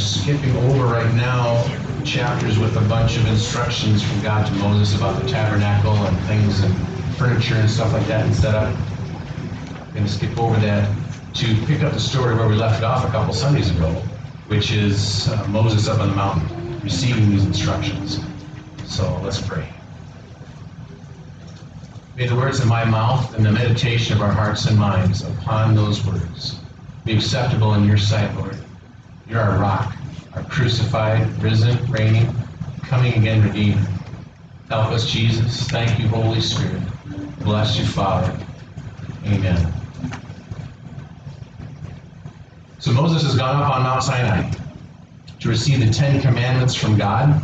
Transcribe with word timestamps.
skipping 0.00 0.56
over 0.56 0.86
right 0.86 1.14
now 1.14 1.62
chapters 2.04 2.58
with 2.58 2.76
a 2.76 2.80
bunch 2.88 3.16
of 3.16 3.26
instructions 3.26 4.02
from 4.02 4.20
God 4.22 4.46
to 4.46 4.52
Moses 4.54 4.96
about 4.96 5.20
the 5.22 5.28
tabernacle 5.28 5.94
and 5.94 6.18
things 6.20 6.60
and 6.62 6.74
furniture 7.16 7.54
and 7.56 7.70
stuff 7.70 7.92
like 7.92 8.06
that 8.06 8.26
instead 8.26 8.54
of 8.54 8.74
I'm 9.90 9.92
going 9.92 10.06
to 10.06 10.10
skip 10.10 10.38
over 10.38 10.58
that 10.60 10.88
to 11.34 11.66
pick 11.66 11.82
up 11.82 11.92
the 11.92 12.00
story 12.00 12.34
where 12.34 12.48
we 12.48 12.54
left 12.54 12.78
it 12.78 12.84
off 12.84 13.04
a 13.04 13.10
couple 13.10 13.34
Sundays 13.34 13.70
ago, 13.70 13.92
which 14.46 14.72
is 14.72 15.28
uh, 15.28 15.46
Moses 15.48 15.88
up 15.88 16.00
on 16.00 16.08
the 16.08 16.14
mountain 16.14 16.80
receiving 16.80 17.28
these 17.30 17.44
instructions. 17.44 18.20
So 18.86 19.20
let's 19.22 19.40
pray. 19.40 19.68
May 22.16 22.26
the 22.26 22.36
words 22.36 22.60
of 22.60 22.66
my 22.66 22.84
mouth 22.84 23.34
and 23.34 23.44
the 23.44 23.52
meditation 23.52 24.16
of 24.16 24.22
our 24.22 24.32
hearts 24.32 24.66
and 24.66 24.78
minds 24.78 25.22
upon 25.22 25.74
those 25.74 26.04
words 26.06 26.60
be 27.04 27.14
acceptable 27.14 27.74
in 27.74 27.84
your 27.84 27.98
sight, 27.98 28.34
Lord. 28.36 28.56
You're 29.30 29.38
our 29.38 29.60
rock, 29.60 29.94
our 30.34 30.42
crucified, 30.42 31.24
risen, 31.40 31.78
reigning, 31.86 32.34
coming 32.82 33.14
again, 33.14 33.46
redeemer. 33.46 33.80
Help 34.68 34.86
us, 34.86 35.08
Jesus. 35.08 35.68
Thank 35.68 36.00
you, 36.00 36.08
Holy 36.08 36.40
Spirit. 36.40 36.82
Bless 37.38 37.78
you, 37.78 37.84
Father. 37.84 38.36
Amen. 39.26 39.72
So 42.80 42.90
Moses 42.90 43.22
has 43.22 43.36
gone 43.36 43.62
up 43.62 43.70
on 43.70 43.84
Mount 43.84 44.02
Sinai 44.02 44.50
to 45.38 45.48
receive 45.48 45.78
the 45.78 45.92
Ten 45.92 46.20
Commandments 46.20 46.74
from 46.74 46.98
God 46.98 47.40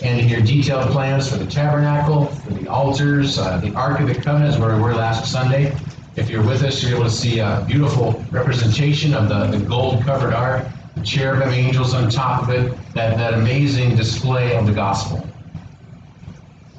and 0.00 0.18
to 0.18 0.26
hear 0.26 0.40
detailed 0.40 0.90
plans 0.90 1.28
for 1.28 1.36
the 1.36 1.46
tabernacle, 1.46 2.26
for 2.26 2.54
the 2.54 2.66
altars, 2.66 3.38
uh, 3.38 3.58
the 3.58 3.74
Ark 3.74 4.00
of 4.00 4.08
the 4.08 4.14
Covenant 4.14 4.54
is 4.54 4.58
where 4.58 4.74
we 4.74 4.80
were 4.80 4.94
last 4.94 5.30
Sunday. 5.30 5.76
If 6.16 6.30
you're 6.30 6.46
with 6.46 6.62
us, 6.62 6.82
you're 6.82 6.94
able 6.94 7.04
to 7.04 7.10
see 7.10 7.40
a 7.40 7.62
beautiful 7.68 8.24
representation 8.30 9.12
of 9.12 9.28
the, 9.28 9.58
the 9.58 9.62
gold 9.66 10.02
covered 10.04 10.32
ark, 10.32 10.64
cherubim 11.04 11.50
angels 11.50 11.94
on 11.94 12.10
top 12.10 12.42
of 12.42 12.50
it, 12.50 12.76
that, 12.94 13.16
that 13.16 13.34
amazing 13.34 13.96
display 13.96 14.56
of 14.56 14.66
the 14.66 14.72
gospel. 14.72 15.26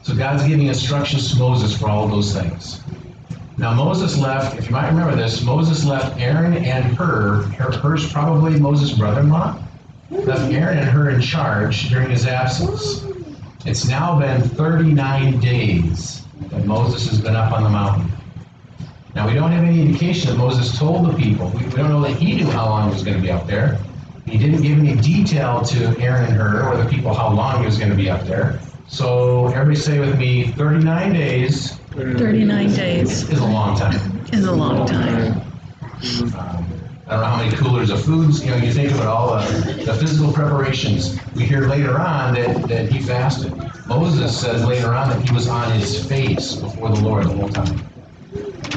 So 0.04 0.16
God's 0.16 0.44
giving 0.48 0.68
instructions 0.68 1.32
to 1.32 1.40
Moses 1.40 1.78
for 1.78 1.90
all 1.90 2.06
of 2.06 2.12
those 2.12 2.34
things. 2.34 2.82
Now 3.58 3.74
Moses 3.74 4.18
left, 4.18 4.58
if 4.58 4.66
you 4.66 4.72
might 4.72 4.88
remember 4.88 5.16
this, 5.16 5.42
Moses 5.44 5.86
left 5.86 6.20
Aaron 6.20 6.58
and 6.58 6.86
Hur, 6.96 7.44
her 7.44 7.72
Hur's 7.72 8.12
probably 8.12 8.60
Moses' 8.60 8.98
brother-in-law, 8.98 9.64
left 10.12 10.54
Aaron 10.54 10.78
and 10.78 10.90
Hur 10.90 11.10
in 11.10 11.22
charge 11.22 11.90
during 11.90 12.10
his 12.10 12.28
absence. 12.28 13.06
It's 13.66 13.88
now 13.88 14.20
been 14.20 14.42
39 14.42 15.40
days 15.40 16.22
that 16.52 16.66
Moses 16.66 17.10
has 17.10 17.20
been 17.20 17.36
up 17.36 17.52
on 17.54 17.64
the 17.64 17.70
mountain. 17.70 18.12
Now, 19.16 19.28
we 19.28 19.34
don't 19.34 19.52
have 19.52 19.64
any 19.64 19.82
indication 19.82 20.30
that 20.30 20.38
Moses 20.38 20.78
told 20.78 21.08
the 21.08 21.14
people. 21.18 21.50
We, 21.52 21.66
we 21.66 21.72
don't 21.72 21.90
know 21.90 22.02
that 22.02 22.18
he 22.18 22.36
knew 22.36 22.48
how 22.48 22.66
long 22.66 22.90
he 22.90 22.94
was 22.94 23.04
going 23.04 23.16
to 23.16 23.24
be 23.24 23.32
up 23.32 23.48
there. 23.48 23.80
He 24.26 24.38
didn't 24.38 24.62
give 24.62 24.80
any 24.80 24.96
detail 24.96 25.62
to 25.64 25.98
Aaron 26.00 26.26
and 26.26 26.34
Hur 26.34 26.64
or 26.64 26.78
the 26.84 26.90
people 26.90 27.14
how 27.14 27.32
long 27.32 27.60
he 27.60 27.66
was 27.66 27.78
going 27.78 27.92
to 27.92 27.96
be 27.96 28.10
up 28.10 28.24
there. 28.26 28.60
So, 28.88 29.48
everybody 29.48 29.76
say 29.76 30.00
with 30.00 30.18
me 30.18 30.48
39 30.52 31.14
days 31.14 31.80
39 31.96 32.74
days 32.74 33.30
is 33.30 33.40
a 33.40 33.46
long 33.46 33.78
time. 33.78 33.96
is 34.34 34.46
a 34.46 34.52
long 34.52 34.86
time. 34.86 35.42
Um, 36.36 36.66
I 37.08 37.12
don't 37.12 37.22
know 37.22 37.26
how 37.26 37.38
many 37.38 37.56
coolers 37.56 37.90
of 37.90 38.04
foods, 38.04 38.44
you 38.44 38.52
know, 38.52 38.58
you 38.58 38.74
think 38.74 38.92
about 38.92 39.08
all 39.08 39.38
the, 39.38 39.84
the 39.86 39.94
physical 39.94 40.34
preparations. 40.34 41.18
We 41.36 41.46
hear 41.46 41.70
later 41.70 41.98
on 41.98 42.34
that, 42.34 42.68
that 42.68 42.92
he 42.92 43.02
fasted. 43.02 43.54
Moses 43.88 44.38
says 44.38 44.66
later 44.66 44.94
on 44.94 45.10
that 45.10 45.22
he 45.26 45.34
was 45.34 45.48
on 45.48 45.72
his 45.72 46.06
face 46.06 46.56
before 46.56 46.90
the 46.90 47.00
Lord 47.00 47.26
the 47.26 47.30
whole 47.30 47.48
time. 47.48 47.80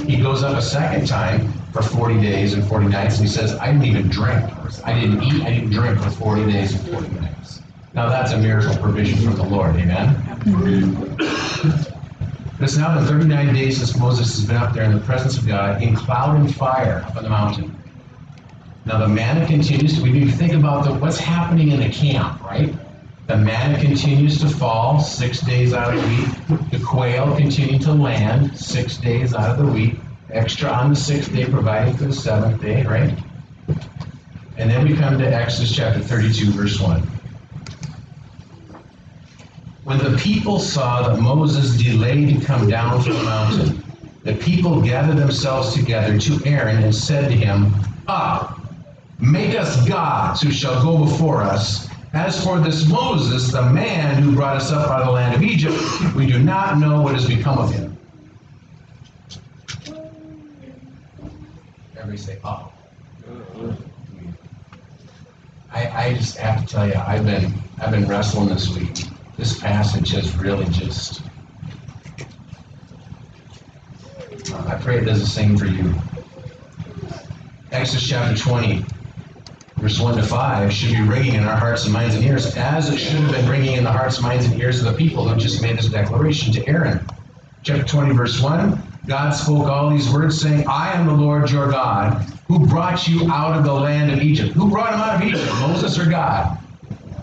He 0.06 0.18
goes 0.18 0.44
up 0.44 0.56
a 0.56 0.62
second 0.62 1.08
time 1.08 1.52
for 1.82 1.88
40 1.88 2.20
days 2.20 2.54
and 2.54 2.66
40 2.66 2.88
nights, 2.88 3.18
and 3.18 3.28
he 3.28 3.32
says, 3.32 3.54
I 3.56 3.72
didn't 3.72 3.84
even 3.84 4.08
drink. 4.08 4.50
I 4.84 4.98
didn't 4.98 5.22
eat, 5.22 5.44
I 5.44 5.50
didn't 5.50 5.70
drink 5.70 5.98
for 6.00 6.10
40 6.10 6.50
days 6.50 6.74
and 6.74 6.90
40 6.90 7.08
nights. 7.20 7.62
Now 7.94 8.08
that's 8.08 8.32
a 8.32 8.38
miracle 8.38 8.76
provision 8.76 9.18
from 9.18 9.36
the 9.36 9.44
Lord, 9.44 9.76
amen? 9.76 10.24
But 12.58 12.64
it's 12.64 12.76
now 12.76 12.94
been 12.94 13.06
39 13.06 13.54
days 13.54 13.78
since 13.78 13.96
Moses 13.96 14.34
has 14.36 14.44
been 14.44 14.56
up 14.56 14.74
there 14.74 14.82
in 14.82 14.92
the 14.92 15.00
presence 15.00 15.38
of 15.38 15.46
God 15.46 15.80
in 15.82 15.94
cloud 15.94 16.36
and 16.36 16.52
fire 16.52 17.04
up 17.06 17.16
on 17.16 17.22
the 17.22 17.28
mountain. 17.28 17.80
Now 18.84 18.98
the 18.98 19.08
manna 19.08 19.46
continues 19.46 19.96
to, 19.96 20.02
we 20.02 20.10
need 20.10 20.30
to 20.30 20.36
think 20.36 20.54
about 20.54 20.84
the, 20.84 20.94
what's 20.94 21.18
happening 21.18 21.70
in 21.70 21.80
the 21.80 21.88
camp, 21.90 22.42
right? 22.42 22.74
The 23.28 23.36
manna 23.36 23.78
continues 23.80 24.40
to 24.40 24.48
fall 24.48 24.98
six 24.98 25.40
days 25.40 25.74
out 25.74 25.94
of 25.94 26.02
the 26.02 26.08
week. 26.08 26.70
The 26.72 26.84
quail 26.84 27.36
continue 27.36 27.78
to 27.80 27.92
land 27.92 28.58
six 28.58 28.96
days 28.96 29.34
out 29.34 29.50
of 29.50 29.64
the 29.64 29.70
week. 29.70 30.00
Extra 30.30 30.68
on 30.68 30.90
the 30.90 30.96
sixth 30.96 31.32
day, 31.32 31.46
providing 31.46 31.96
for 31.96 32.04
the 32.04 32.12
seventh 32.12 32.60
day, 32.60 32.84
right? 32.84 33.16
And 34.58 34.70
then 34.70 34.86
we 34.86 34.94
come 34.94 35.18
to 35.18 35.24
Exodus 35.26 35.74
chapter 35.74 36.00
32, 36.00 36.50
verse 36.50 36.78
1. 36.78 37.00
When 39.84 39.98
the 39.98 40.18
people 40.18 40.58
saw 40.58 41.08
that 41.08 41.18
Moses 41.18 41.82
delayed 41.82 42.38
to 42.38 42.44
come 42.44 42.68
down 42.68 43.00
from 43.02 43.14
the 43.14 43.22
mountain, 43.22 43.82
the 44.24 44.34
people 44.34 44.82
gathered 44.82 45.16
themselves 45.16 45.72
together 45.72 46.18
to 46.18 46.40
Aaron 46.44 46.82
and 46.82 46.94
said 46.94 47.28
to 47.28 47.34
him, 47.34 47.72
Up, 48.06 48.60
make 49.18 49.58
us 49.58 49.88
gods 49.88 50.42
who 50.42 50.50
shall 50.50 50.82
go 50.82 51.06
before 51.06 51.40
us. 51.40 51.88
As 52.12 52.44
for 52.44 52.58
this 52.58 52.86
Moses, 52.86 53.50
the 53.52 53.62
man 53.62 54.22
who 54.22 54.34
brought 54.34 54.56
us 54.56 54.70
up 54.70 54.90
out 54.90 55.00
of 55.00 55.06
the 55.06 55.12
land 55.12 55.36
of 55.36 55.42
Egypt, 55.42 55.78
we 56.14 56.26
do 56.26 56.38
not 56.38 56.78
know 56.78 57.00
what 57.00 57.14
has 57.14 57.26
become 57.26 57.56
of 57.56 57.72
him. 57.72 57.87
Say, 62.16 62.38
oh. 62.42 62.72
I, 65.70 66.06
I 66.06 66.14
just 66.14 66.38
have 66.38 66.64
to 66.64 66.66
tell 66.66 66.88
you, 66.88 66.94
I've 66.94 67.24
been 67.24 67.52
I've 67.80 67.90
been 67.90 68.08
wrestling 68.08 68.48
this 68.48 68.74
week. 68.74 69.04
This 69.36 69.60
passage 69.60 70.10
has 70.12 70.36
really 70.36 70.64
just 70.66 71.22
uh, 74.52 74.64
I 74.66 74.76
pray 74.76 74.98
it 74.98 75.04
does 75.04 75.20
the 75.20 75.26
same 75.26 75.56
for 75.56 75.66
you. 75.66 75.94
Exodus 77.70 78.08
chapter 78.08 78.42
20, 78.42 78.84
verse 79.76 80.00
1 80.00 80.16
to 80.16 80.22
5 80.22 80.72
should 80.72 80.92
be 80.92 81.02
ringing 81.02 81.34
in 81.34 81.44
our 81.44 81.56
hearts 81.56 81.84
and 81.84 81.92
minds 81.92 82.14
and 82.14 82.24
ears, 82.24 82.56
as 82.56 82.88
it 82.88 82.96
should 82.96 83.20
have 83.20 83.30
been 83.30 83.48
ringing 83.48 83.74
in 83.74 83.84
the 83.84 83.92
hearts, 83.92 84.20
minds, 84.22 84.46
and 84.46 84.58
ears 84.60 84.82
of 84.82 84.90
the 84.90 84.98
people 84.98 85.28
who 85.28 85.38
just 85.38 85.60
made 85.60 85.76
this 85.76 85.88
declaration 85.88 86.52
to 86.54 86.66
Aaron. 86.66 87.06
Chapter 87.62 87.84
20, 87.84 88.14
verse 88.14 88.40
1 88.40 88.87
God 89.08 89.30
spoke 89.30 89.66
all 89.68 89.88
these 89.88 90.10
words, 90.10 90.38
saying, 90.38 90.66
I 90.68 90.92
am 90.92 91.06
the 91.06 91.14
Lord 91.14 91.50
your 91.50 91.70
God, 91.70 92.26
who 92.46 92.66
brought 92.66 93.08
you 93.08 93.30
out 93.32 93.56
of 93.56 93.64
the 93.64 93.72
land 93.72 94.12
of 94.12 94.20
Egypt. 94.20 94.52
Who 94.52 94.70
brought 94.70 94.92
him 94.92 95.00
out 95.00 95.16
of 95.16 95.26
Egypt? 95.26 95.50
Moses 95.60 95.98
or 95.98 96.04
God? 96.04 96.58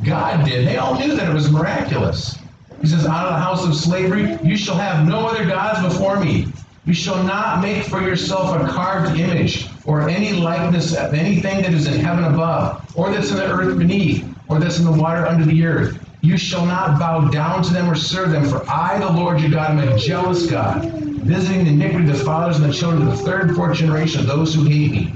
God 0.04 0.46
did. 0.46 0.68
They 0.68 0.78
all 0.78 0.98
knew 0.98 1.16
that 1.16 1.30
it 1.30 1.34
was 1.34 1.52
miraculous. 1.52 2.36
He 2.82 2.88
says, 2.88 3.06
Out 3.06 3.28
of 3.28 3.34
the 3.34 3.40
house 3.40 3.66
of 3.66 3.76
slavery, 3.76 4.36
you 4.44 4.58
shall 4.58 4.76
have 4.76 5.08
no 5.08 5.28
other 5.28 5.46
gods 5.46 5.94
before 5.94 6.20
me. 6.20 6.48
You 6.86 6.94
shall 6.96 7.24
not 7.24 7.62
make 7.62 7.84
for 7.84 8.02
yourself 8.02 8.60
a 8.60 8.68
carved 8.68 9.20
image 9.20 9.68
or 9.86 10.10
any 10.10 10.34
likeness 10.34 10.96
of 10.96 11.14
anything 11.14 11.62
that 11.62 11.74
is 11.74 11.86
in 11.86 12.00
heaven 12.00 12.24
above, 12.24 12.92
or 12.96 13.12
that's 13.12 13.30
in 13.30 13.38
the 13.38 13.46
earth 13.46 13.78
beneath, 13.78 14.28
or 14.50 14.60
that's 14.60 14.80
in 14.80 14.86
the 14.86 14.92
water 14.92 15.28
under 15.28 15.46
the 15.46 15.66
earth. 15.66 16.00
You 16.22 16.38
shall 16.38 16.66
not 16.66 17.00
bow 17.00 17.30
down 17.30 17.62
to 17.62 17.74
them 17.74 17.90
or 17.90 17.96
serve 17.96 18.32
them, 18.32 18.46
for 18.46 18.68
I, 18.68 18.98
the 18.98 19.12
Lord 19.12 19.40
your 19.40 19.52
God, 19.52 19.72
am 19.72 19.88
a 19.88 19.96
jealous 19.98 20.50
God, 20.50 20.84
visiting 21.26 21.66
the 21.66 21.72
iniquity 21.72 22.10
of 22.10 22.18
the 22.18 22.24
fathers 22.24 22.58
and 22.58 22.70
the 22.70 22.74
children 22.74 23.08
of 23.08 23.18
the 23.18 23.24
third 23.24 23.48
and 23.48 23.56
fourth 23.56 23.78
generation 23.78 24.22
of 24.22 24.28
those 24.28 24.54
who 24.54 24.64
hate 24.64 24.92
me. 24.92 25.14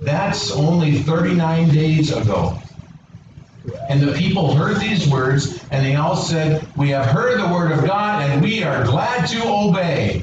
That's 0.00 0.50
only 0.52 0.98
39 0.98 1.68
days 1.68 2.10
ago. 2.10 2.58
And 3.90 4.00
the 4.00 4.12
people 4.12 4.54
heard 4.54 4.78
these 4.78 5.08
words, 5.08 5.62
and 5.70 5.84
they 5.84 5.96
all 5.96 6.16
said, 6.16 6.66
We 6.76 6.90
have 6.90 7.06
heard 7.06 7.40
the 7.40 7.52
word 7.52 7.72
of 7.72 7.84
God, 7.84 8.22
and 8.22 8.42
we 8.42 8.62
are 8.62 8.84
glad 8.84 9.26
to 9.28 9.42
obey. 9.46 10.22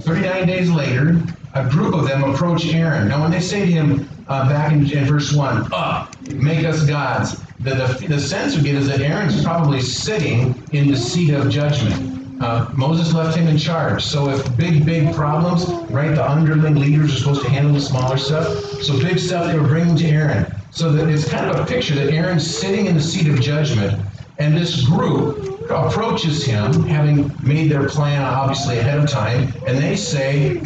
39 0.00 0.46
days 0.46 0.70
later, 0.70 1.22
a 1.54 1.68
group 1.68 1.94
of 1.94 2.06
them 2.06 2.24
approach 2.24 2.66
Aaron. 2.66 3.08
Now, 3.08 3.22
when 3.22 3.30
they 3.30 3.40
say 3.40 3.60
to 3.60 3.72
him 3.72 4.08
uh, 4.28 4.48
back 4.48 4.72
in, 4.72 4.90
in, 4.90 5.04
verse 5.04 5.32
1, 5.32 5.68
Up, 5.72 6.14
make 6.32 6.64
us 6.64 6.84
gods, 6.86 7.40
the, 7.60 7.74
the, 7.74 8.06
the 8.08 8.20
sense 8.20 8.56
we 8.56 8.62
get 8.62 8.74
is 8.74 8.88
that 8.88 9.00
Aaron's 9.00 9.42
probably 9.42 9.80
sitting 9.80 10.60
in 10.72 10.90
the 10.90 10.96
seat 10.96 11.32
of 11.32 11.48
judgment. 11.48 12.09
Uh, 12.40 12.70
Moses 12.74 13.12
left 13.12 13.36
him 13.36 13.46
in 13.48 13.58
charge. 13.58 14.02
So 14.02 14.30
if 14.30 14.56
big, 14.56 14.86
big 14.86 15.14
problems, 15.14 15.68
right, 15.90 16.14
the 16.14 16.28
underling 16.28 16.74
leaders 16.76 17.12
are 17.14 17.18
supposed 17.18 17.42
to 17.42 17.50
handle 17.50 17.74
the 17.74 17.80
smaller 17.80 18.16
stuff. 18.16 18.48
So 18.82 18.98
big 18.98 19.18
stuff 19.18 19.46
they 19.46 19.58
were 19.58 19.68
bringing 19.68 19.94
to 19.96 20.06
Aaron. 20.06 20.46
So 20.70 20.90
that 20.92 21.08
it's 21.08 21.28
kind 21.28 21.50
of 21.50 21.60
a 21.60 21.66
picture 21.66 21.94
that 21.96 22.12
Aaron's 22.12 22.46
sitting 22.46 22.86
in 22.86 22.94
the 22.94 23.02
seat 23.02 23.28
of 23.28 23.40
judgment, 23.40 24.00
and 24.38 24.56
this 24.56 24.86
group 24.86 25.60
approaches 25.70 26.44
him, 26.44 26.72
having 26.84 27.30
made 27.42 27.70
their 27.70 27.88
plan 27.88 28.22
obviously 28.22 28.78
ahead 28.78 28.98
of 28.98 29.10
time, 29.10 29.52
and 29.66 29.76
they 29.76 29.94
say, 29.94 30.62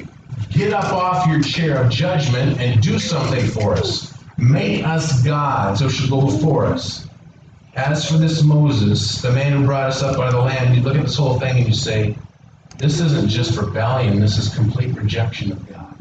Get 0.50 0.72
up 0.72 0.92
off 0.92 1.26
your 1.26 1.40
chair 1.42 1.82
of 1.82 1.90
judgment 1.90 2.60
and 2.60 2.80
do 2.80 3.00
something 3.00 3.44
for 3.46 3.72
us. 3.72 4.14
Make 4.38 4.86
us 4.86 5.22
gods 5.22 5.80
who 5.80 5.88
shall 5.88 6.20
go 6.20 6.26
before 6.26 6.66
us. 6.66 7.03
As 7.76 8.08
for 8.08 8.18
this 8.18 8.42
Moses, 8.44 9.20
the 9.20 9.32
man 9.32 9.52
who 9.52 9.66
brought 9.66 9.90
us 9.90 10.02
up 10.02 10.16
out 10.18 10.28
of 10.28 10.32
the 10.32 10.38
land, 10.38 10.76
you 10.76 10.82
look 10.82 10.94
at 10.96 11.02
this 11.02 11.16
whole 11.16 11.40
thing 11.40 11.58
and 11.58 11.66
you 11.66 11.74
say, 11.74 12.16
this 12.78 13.00
isn't 13.00 13.28
just 13.28 13.58
rebellion, 13.58 14.20
this 14.20 14.38
is 14.38 14.54
complete 14.54 14.94
rejection 14.96 15.50
of 15.52 15.68
God. 15.68 15.96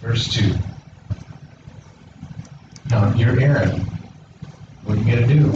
Verse 0.00 0.32
2. 0.32 0.54
Now, 2.90 3.12
you're 3.14 3.40
Aaron. 3.40 3.80
What 4.84 4.96
are 4.96 5.00
you 5.02 5.16
going 5.16 5.28
to 5.28 5.34
do? 5.34 5.46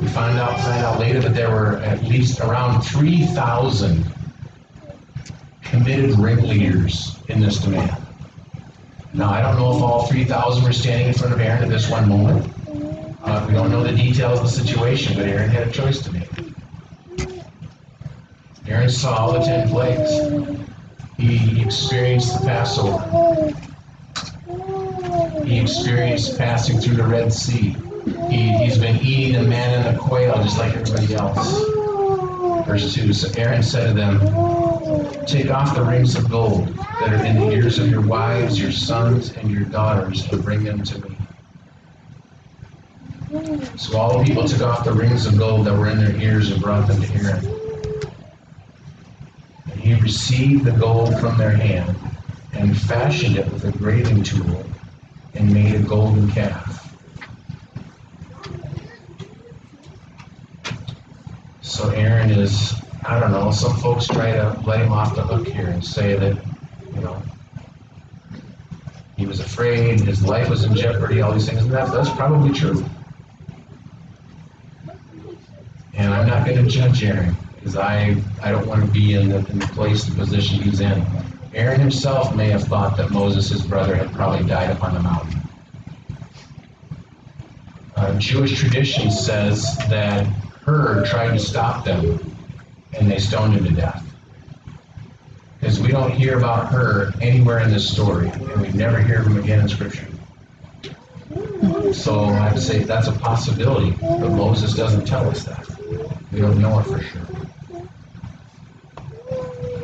We 0.00 0.06
find 0.08 0.38
out, 0.38 0.60
find 0.60 0.84
out 0.84 1.00
later 1.00 1.20
that 1.20 1.34
there 1.34 1.50
were 1.50 1.78
at 1.78 2.02
least 2.04 2.40
around 2.40 2.82
3,000 2.82 4.04
committed 5.62 6.18
ringleaders 6.18 7.16
in 7.28 7.40
this 7.40 7.58
demand. 7.58 8.07
Now, 9.18 9.30
I 9.30 9.42
don't 9.42 9.56
know 9.56 9.76
if 9.76 9.82
all 9.82 10.06
3,000 10.06 10.62
were 10.62 10.72
standing 10.72 11.08
in 11.08 11.12
front 11.12 11.34
of 11.34 11.40
Aaron 11.40 11.64
at 11.64 11.68
this 11.68 11.90
one 11.90 12.08
moment. 12.08 12.46
Uh, 13.24 13.44
we 13.48 13.52
don't 13.52 13.68
know 13.68 13.82
the 13.82 13.90
details 13.90 14.38
of 14.38 14.44
the 14.44 14.50
situation, 14.52 15.16
but 15.16 15.26
Aaron 15.26 15.50
had 15.50 15.66
a 15.66 15.72
choice 15.72 16.00
to 16.02 16.12
make. 16.12 16.30
Aaron 18.68 18.88
saw 18.88 19.32
the 19.32 19.40
ten 19.40 19.68
plagues. 19.68 20.08
He 21.16 21.60
experienced 21.60 22.40
the 22.40 22.46
Passover. 22.46 23.56
He 25.44 25.58
experienced 25.58 26.38
passing 26.38 26.78
through 26.78 26.98
the 26.98 27.02
Red 27.02 27.32
Sea. 27.32 27.74
He, 28.30 28.56
he's 28.58 28.78
been 28.78 29.04
eating 29.04 29.32
the 29.32 29.48
manna 29.48 29.88
and 29.88 29.96
the 29.96 30.00
quail 30.00 30.34
just 30.44 30.58
like 30.58 30.76
everybody 30.76 31.16
else. 31.16 31.58
Verse 32.68 32.94
2 32.94 33.12
So 33.12 33.36
Aaron 33.36 33.64
said 33.64 33.88
to 33.88 33.94
them, 33.94 34.20
Take 35.26 35.50
off 35.50 35.74
the 35.74 35.84
rings 35.84 36.16
of 36.16 36.30
gold 36.30 36.68
that 37.00 37.12
are 37.12 37.24
in 37.24 37.36
the 37.36 37.50
ears 37.50 37.78
of 37.78 37.90
your 37.90 38.00
wives, 38.00 38.58
your 38.58 38.72
sons, 38.72 39.32
and 39.32 39.50
your 39.50 39.64
daughters, 39.64 40.26
and 40.32 40.42
bring 40.42 40.64
them 40.64 40.82
to 40.82 40.98
me. 41.00 41.18
So 43.76 43.98
all 43.98 44.18
the 44.18 44.24
people 44.24 44.44
took 44.44 44.62
off 44.62 44.84
the 44.84 44.92
rings 44.92 45.26
of 45.26 45.36
gold 45.36 45.66
that 45.66 45.76
were 45.76 45.88
in 45.88 45.98
their 45.98 46.16
ears 46.16 46.50
and 46.50 46.62
brought 46.62 46.88
them 46.88 47.02
to 47.02 47.14
Aaron. 47.14 47.46
And 49.70 49.78
he 49.78 49.94
received 49.94 50.64
the 50.64 50.72
gold 50.72 51.18
from 51.20 51.36
their 51.36 51.50
hand 51.50 51.94
and 52.54 52.74
fashioned 52.76 53.36
it 53.36 53.52
with 53.52 53.64
a 53.64 53.72
graving 53.72 54.22
tool 54.22 54.64
and 55.34 55.52
made 55.52 55.74
a 55.74 55.80
golden 55.80 56.30
calf. 56.30 56.96
So 61.60 61.90
Aaron 61.90 62.30
is, 62.30 62.74
I 63.04 63.20
don't 63.20 63.30
know, 63.30 63.50
some 63.50 63.76
folks 63.76 64.06
try 64.06 64.32
to 64.32 64.60
let 64.66 64.80
him 64.80 64.92
off 64.92 65.14
the 65.14 65.22
hook 65.22 65.46
here 65.46 65.68
and 65.68 65.84
say 65.84 66.16
that, 66.16 66.36
you 66.94 67.00
know, 67.00 67.22
he 69.16 69.26
was 69.26 69.40
afraid, 69.40 70.00
his 70.00 70.24
life 70.24 70.48
was 70.48 70.64
in 70.64 70.74
jeopardy, 70.74 71.20
all 71.20 71.32
these 71.32 71.48
things, 71.48 71.62
and 71.62 71.72
that, 71.72 71.92
that's 71.92 72.10
probably 72.10 72.52
true. 72.52 72.84
And 75.94 76.12
I'm 76.14 76.26
not 76.26 76.46
going 76.46 76.62
to 76.62 76.70
judge 76.70 77.02
Aaron 77.02 77.36
because 77.56 77.76
I, 77.76 78.16
I 78.42 78.50
don't 78.50 78.66
want 78.66 78.84
to 78.84 78.90
be 78.90 79.14
in 79.14 79.28
the, 79.28 79.38
in 79.48 79.58
the 79.58 79.66
place, 79.68 80.04
the 80.04 80.14
position 80.14 80.62
he's 80.62 80.80
in. 80.80 81.04
Aaron 81.54 81.80
himself 81.80 82.36
may 82.36 82.50
have 82.50 82.64
thought 82.64 82.96
that 82.96 83.10
Moses, 83.10 83.50
his 83.50 83.66
brother, 83.66 83.96
had 83.96 84.12
probably 84.12 84.46
died 84.46 84.70
upon 84.70 84.94
the 84.94 85.00
mountain. 85.00 85.40
Uh, 87.96 88.16
Jewish 88.18 88.58
tradition 88.58 89.10
says 89.10 89.76
that 89.88 90.24
Hur 90.64 91.04
tried 91.04 91.32
to 91.32 91.38
stop 91.40 91.84
them 91.84 92.37
and 92.94 93.10
they 93.10 93.18
stoned 93.18 93.54
him 93.54 93.64
to 93.64 93.70
death. 93.72 94.04
Because 95.60 95.80
we 95.80 95.88
don't 95.88 96.12
hear 96.12 96.38
about 96.38 96.68
Hur 96.68 97.12
anywhere 97.20 97.58
in 97.58 97.70
this 97.70 97.90
story, 97.90 98.28
and 98.28 98.62
we 98.62 98.68
never 98.68 99.00
hear 99.00 99.20
of 99.20 99.26
him 99.26 99.38
again 99.38 99.60
in 99.60 99.68
Scripture. 99.68 100.06
So 101.92 102.26
I 102.26 102.52
would 102.52 102.62
say 102.62 102.84
that's 102.84 103.08
a 103.08 103.12
possibility, 103.12 103.90
but 104.00 104.30
Moses 104.30 104.74
doesn't 104.74 105.06
tell 105.06 105.28
us 105.28 105.44
that. 105.44 105.66
We 106.32 106.40
don't 106.40 106.60
know 106.60 106.78
it 106.78 106.84
for 106.84 107.00
sure. 107.02 107.26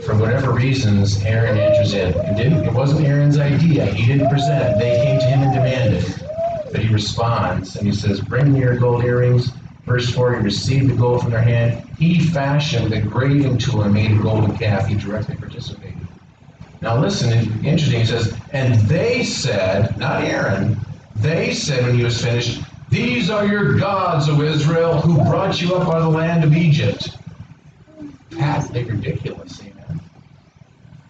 For 0.04 0.14
whatever 0.16 0.52
reasons, 0.52 1.22
Aaron 1.24 1.58
enters 1.58 1.94
in. 1.94 2.12
It 2.12 2.36
didn't. 2.36 2.64
It 2.64 2.72
wasn't 2.72 3.06
Aaron's 3.06 3.38
idea. 3.38 3.86
He 3.86 4.06
didn't 4.06 4.28
present 4.28 4.62
it. 4.62 4.78
They 4.78 5.02
came 5.02 5.18
to 5.18 5.26
him 5.26 5.42
and 5.42 5.52
demanded. 5.54 6.04
it. 6.04 6.22
But 6.70 6.82
he 6.82 6.92
responds 6.92 7.76
and 7.76 7.86
he 7.86 7.92
says, 7.92 8.20
"Bring 8.20 8.52
me 8.52 8.60
your 8.60 8.76
gold 8.76 9.04
earrings." 9.04 9.50
Verse 9.86 10.12
four. 10.14 10.34
He 10.34 10.40
received 10.42 10.88
the 10.90 10.94
gold 10.94 11.22
from 11.22 11.30
their 11.30 11.42
hand. 11.42 11.90
He 11.96 12.18
fashioned 12.18 12.92
the 12.92 13.00
graving 13.02 13.58
tool 13.58 13.82
and 13.82 13.94
made 13.94 14.12
a 14.12 14.18
golden 14.18 14.56
calf. 14.56 14.86
He 14.86 14.96
directly 14.96 15.36
participated. 15.36 16.08
Now 16.80 16.98
listen. 17.00 17.32
Interesting. 17.64 18.00
He 18.00 18.06
says, 18.06 18.36
"And 18.52 18.74
they 18.88 19.24
said, 19.24 19.96
not 19.98 20.24
Aaron." 20.24 20.80
They 21.16 21.54
said 21.54 21.84
when 21.84 21.96
he 21.96 22.04
was 22.04 22.22
finished, 22.22 22.60
These 22.90 23.30
are 23.30 23.46
your 23.46 23.78
gods, 23.78 24.28
O 24.28 24.40
Israel, 24.42 25.00
who 25.00 25.16
brought 25.24 25.60
you 25.60 25.74
up 25.74 25.88
out 25.88 25.96
of 25.96 26.04
the 26.04 26.18
land 26.18 26.44
of 26.44 26.52
Egypt. 26.54 27.18
Patently 28.30 28.84
ridiculous, 28.84 29.60
amen. 29.62 30.00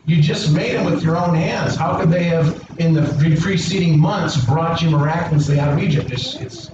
You 0.04 0.22
just 0.22 0.52
made 0.52 0.74
them 0.74 0.84
with 0.84 1.02
your 1.02 1.16
own 1.16 1.34
hands. 1.34 1.76
How 1.76 1.98
could 1.98 2.10
they 2.10 2.24
have, 2.24 2.62
in 2.78 2.92
the 2.92 3.02
preceding 3.40 3.98
months, 3.98 4.44
brought 4.44 4.82
you 4.82 4.90
miraculously 4.90 5.58
out 5.58 5.72
of 5.72 5.78
Egypt? 5.78 6.10
It's, 6.12 6.36
it's 6.36 6.70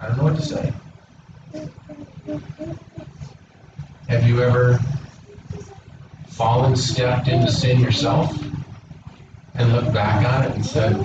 I 0.00 0.08
don't 0.08 0.16
know 0.18 0.24
what 0.24 0.36
to 0.36 0.42
say. 0.42 0.72
Have 4.08 4.26
you 4.26 4.42
ever 4.42 4.78
fallen, 6.28 6.76
stepped 6.76 7.28
into 7.28 7.50
sin 7.50 7.80
yourself? 7.80 8.36
and 9.58 9.72
looked 9.72 9.92
back 9.92 10.24
on 10.24 10.44
it 10.44 10.54
and 10.54 10.64
said, 10.64 11.04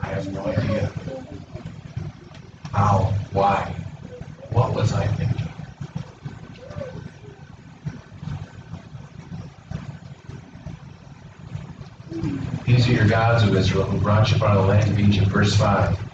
I 0.00 0.06
have 0.06 0.32
no 0.32 0.46
idea. 0.46 0.90
How? 2.72 3.12
Why? 3.32 3.74
What 4.50 4.72
was 4.74 4.92
I 4.92 5.06
thinking? 5.08 5.48
These 12.64 12.88
are 12.88 12.92
your 12.92 13.08
gods 13.08 13.42
of 13.42 13.56
Israel 13.56 13.84
who 13.84 13.98
brought 13.98 14.30
you 14.30 14.36
out 14.44 14.56
of 14.56 14.62
the 14.62 14.68
land 14.68 14.92
of 14.92 14.98
Egypt. 14.98 15.26
Verse 15.28 15.56
5. 15.56 16.07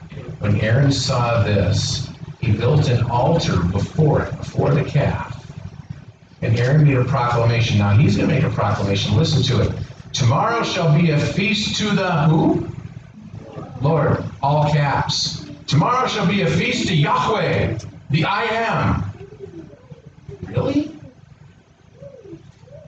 When 0.44 0.60
Aaron 0.60 0.92
saw 0.92 1.42
this, 1.42 2.10
he 2.38 2.52
built 2.52 2.90
an 2.90 3.06
altar 3.06 3.62
before 3.62 4.24
it, 4.24 4.36
before 4.36 4.74
the 4.74 4.84
calf. 4.84 5.50
And 6.42 6.60
Aaron 6.60 6.84
made 6.84 6.98
a 6.98 7.04
proclamation. 7.06 7.78
Now 7.78 7.96
he's 7.96 8.14
going 8.14 8.28
to 8.28 8.34
make 8.34 8.44
a 8.44 8.50
proclamation. 8.50 9.16
Listen 9.16 9.42
to 9.44 9.62
it. 9.62 9.72
Tomorrow 10.12 10.62
shall 10.62 10.94
be 11.00 11.12
a 11.12 11.18
feast 11.18 11.78
to 11.78 11.84
the 11.92 12.24
who? 12.24 12.68
Lord, 13.80 14.22
all 14.42 14.70
caps. 14.70 15.46
Tomorrow 15.66 16.08
shall 16.08 16.26
be 16.26 16.42
a 16.42 16.46
feast 16.46 16.88
to 16.88 16.94
Yahweh, 16.94 17.78
the 18.10 18.24
I 18.26 18.42
am. 18.44 19.14
Really? 20.42 20.94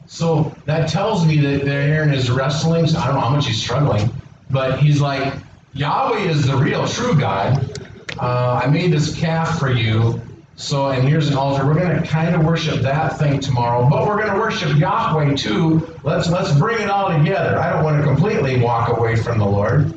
So 0.05 0.55
that 0.67 0.91
tells 0.91 1.25
me 1.25 1.39
that 1.39 1.67
Aaron 1.67 2.13
is 2.13 2.31
wrestling. 2.31 2.87
So 2.87 2.99
I 2.99 3.07
don't 3.07 3.15
know 3.15 3.23
how 3.23 3.31
much 3.31 3.47
he's 3.47 3.63
struggling, 3.63 4.11
but 4.51 4.79
he's 4.79 5.01
like, 5.01 5.33
Yahweh 5.77 6.31
is 6.31 6.47
the 6.47 6.57
real, 6.57 6.89
true 6.89 7.15
God. 7.15 7.79
Uh, 8.19 8.63
I 8.65 8.67
made 8.67 8.93
this 8.93 9.15
calf 9.15 9.59
for 9.59 9.71
you. 9.71 10.23
So, 10.57 10.89
and 10.89 11.07
here's 11.07 11.29
an 11.29 11.37
altar. 11.37 11.67
We're 11.67 11.75
going 11.75 12.03
to 12.03 12.09
kind 12.09 12.35
of 12.35 12.43
worship 12.47 12.81
that 12.81 13.19
thing 13.19 13.41
tomorrow, 13.41 13.87
but 13.91 14.07
we're 14.07 14.17
going 14.17 14.33
to 14.33 14.39
worship 14.39 14.75
Yahweh 14.75 15.37
too. 15.37 15.87
Let's 16.03 16.31
let's 16.31 16.59
bring 16.59 16.81
it 16.81 16.89
all 16.89 17.11
together. 17.11 17.59
I 17.59 17.71
don't 17.71 17.85
want 17.85 18.03
to 18.03 18.03
completely 18.03 18.59
walk 18.59 18.89
away 18.89 19.17
from 19.17 19.39
the 19.39 19.45
Lord. 19.45 19.93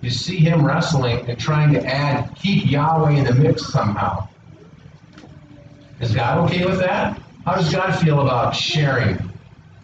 You 0.00 0.10
see 0.10 0.38
him 0.38 0.66
wrestling 0.66 1.30
and 1.30 1.38
trying 1.38 1.72
to 1.74 1.86
add, 1.86 2.34
keep 2.34 2.68
Yahweh 2.68 3.12
in 3.12 3.24
the 3.24 3.34
mix 3.34 3.72
somehow. 3.72 4.28
Is 6.00 6.12
God 6.12 6.50
okay 6.50 6.66
with 6.66 6.80
that? 6.80 7.22
How 7.44 7.54
does 7.54 7.72
God 7.72 7.92
feel 8.00 8.20
about 8.20 8.56
sharing 8.56 9.30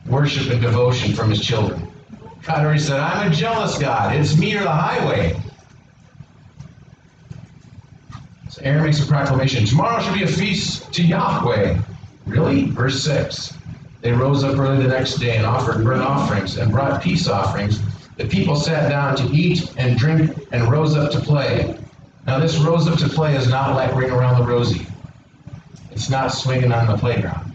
worship 0.07 0.51
and 0.51 0.61
devotion 0.61 1.15
from 1.15 1.31
his 1.31 1.41
children? 1.41 1.90
Already 2.49 2.81
said, 2.81 2.99
I'm 2.99 3.31
a 3.31 3.35
jealous 3.35 3.79
God. 3.79 4.17
It's 4.17 4.37
me 4.37 4.57
or 4.57 4.63
the 4.63 4.71
highway. 4.71 5.41
So 8.49 8.63
Aaron 8.63 8.85
makes 8.85 9.03
a 9.05 9.07
proclamation. 9.07 9.65
Tomorrow 9.67 10.03
shall 10.03 10.15
be 10.15 10.25
a 10.25 10.27
feast 10.27 10.93
to 10.95 11.03
Yahweh. 11.03 11.79
Really? 12.27 12.65
Verse 12.67 13.03
6. 13.05 13.55
They 14.01 14.13
rose 14.13 14.43
up 14.43 14.59
early 14.59 14.83
the 14.83 14.89
next 14.89 15.17
day 15.17 15.37
and 15.37 15.47
offered 15.47 15.85
burnt 15.85 16.03
offerings 16.03 16.57
and 16.57 16.73
brought 16.73 17.03
peace 17.03 17.29
offerings. 17.29 17.81
The 18.17 18.27
people 18.27 18.57
sat 18.57 18.89
down 18.89 19.17
to 19.17 19.25
eat 19.35 19.73
and 19.77 19.99
drink 19.99 20.37
and 20.53 20.71
rose 20.71 20.97
up 20.97 21.13
to 21.13 21.21
play. 21.21 21.77
Now, 22.27 22.39
this 22.39 22.57
rose 22.59 22.89
up 22.89 22.99
to 22.99 23.09
play 23.09 23.37
is 23.37 23.49
not 23.49 23.75
like 23.75 23.95
ring 23.95 24.11
around 24.11 24.41
the 24.41 24.47
rosy. 24.47 24.87
It's 25.91 26.09
not 26.09 26.29
swinging 26.29 26.73
on 26.73 26.87
the 26.87 26.97
playground. 26.97 27.53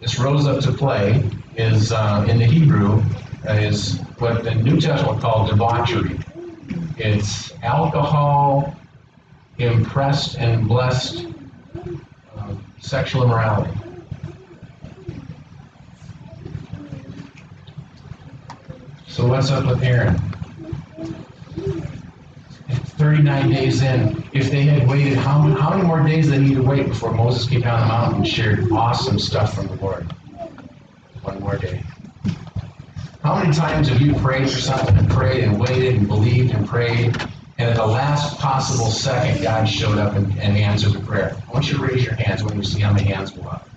This 0.00 0.18
rose 0.18 0.46
up 0.46 0.60
to 0.62 0.72
play 0.72 1.28
is, 1.56 1.92
uh, 1.92 2.26
in 2.28 2.38
the 2.38 2.44
Hebrew, 2.44 3.02
is 3.46 3.98
what 4.18 4.44
the 4.44 4.54
New 4.54 4.80
Testament 4.80 5.20
called 5.20 5.50
debauchery. 5.50 6.18
It's 6.96 7.52
alcohol, 7.62 8.76
impressed 9.58 10.38
and 10.38 10.68
blessed 10.68 11.26
uh, 12.36 12.54
sexual 12.80 13.24
immorality. 13.24 13.76
So 19.08 19.26
what's 19.26 19.50
up 19.50 19.66
with 19.66 19.82
Aaron? 19.82 20.16
39 23.02 23.50
days 23.50 23.82
in, 23.82 24.24
if 24.32 24.50
they 24.50 24.62
had 24.62 24.88
waited, 24.88 25.14
how 25.18 25.42
many, 25.42 25.60
how 25.60 25.70
many 25.70 25.82
more 25.82 26.06
days 26.06 26.30
they 26.30 26.38
need 26.38 26.54
to 26.54 26.62
wait 26.62 26.86
before 26.86 27.12
Moses 27.12 27.48
came 27.48 27.60
down 27.60 27.80
the 27.80 27.86
mountain 27.86 28.18
and 28.20 28.28
shared 28.28 28.70
awesome 28.70 29.18
stuff 29.18 29.54
from 29.54 29.66
the 29.66 29.74
Lord? 29.74 30.06
one 31.22 31.40
more 31.40 31.56
day. 31.56 31.82
How 33.22 33.38
many 33.38 33.54
times 33.54 33.88
have 33.88 34.00
you 34.00 34.16
prayed 34.16 34.50
for 34.50 34.58
something 34.58 34.96
and 34.96 35.08
prayed 35.08 35.44
and 35.44 35.60
waited 35.60 35.94
and 35.94 36.08
believed 36.08 36.52
and 36.52 36.66
prayed, 36.66 37.14
and 37.58 37.70
at 37.70 37.76
the 37.76 37.86
last 37.86 38.40
possible 38.40 38.90
second, 38.90 39.44
God 39.44 39.64
showed 39.68 39.96
up 39.98 40.16
and, 40.16 40.36
and 40.40 40.58
answered 40.58 40.94
the 40.94 41.06
prayer? 41.06 41.36
I 41.48 41.52
want 41.52 41.70
you 41.70 41.76
to 41.76 41.82
raise 41.84 42.04
your 42.04 42.16
hands 42.16 42.42
when 42.42 42.56
you 42.56 42.64
see 42.64 42.80
how 42.80 42.92
many 42.92 43.06
hands 43.06 43.30
go 43.30 43.42
up. 43.42 43.68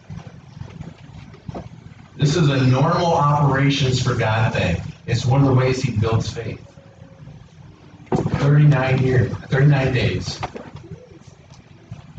This 2.16 2.36
is 2.36 2.50
a 2.50 2.66
normal 2.66 3.14
operations 3.14 4.02
for 4.02 4.16
God 4.16 4.52
thing. 4.54 4.82
It's 5.06 5.28
one 5.28 5.42
of 5.42 5.48
the 5.48 5.54
ways 5.54 5.80
He 5.80 5.96
builds 5.96 6.34
faith. 6.34 6.66
39 8.16 9.04
years, 9.04 9.32
39 9.52 9.94
days. 9.94 10.40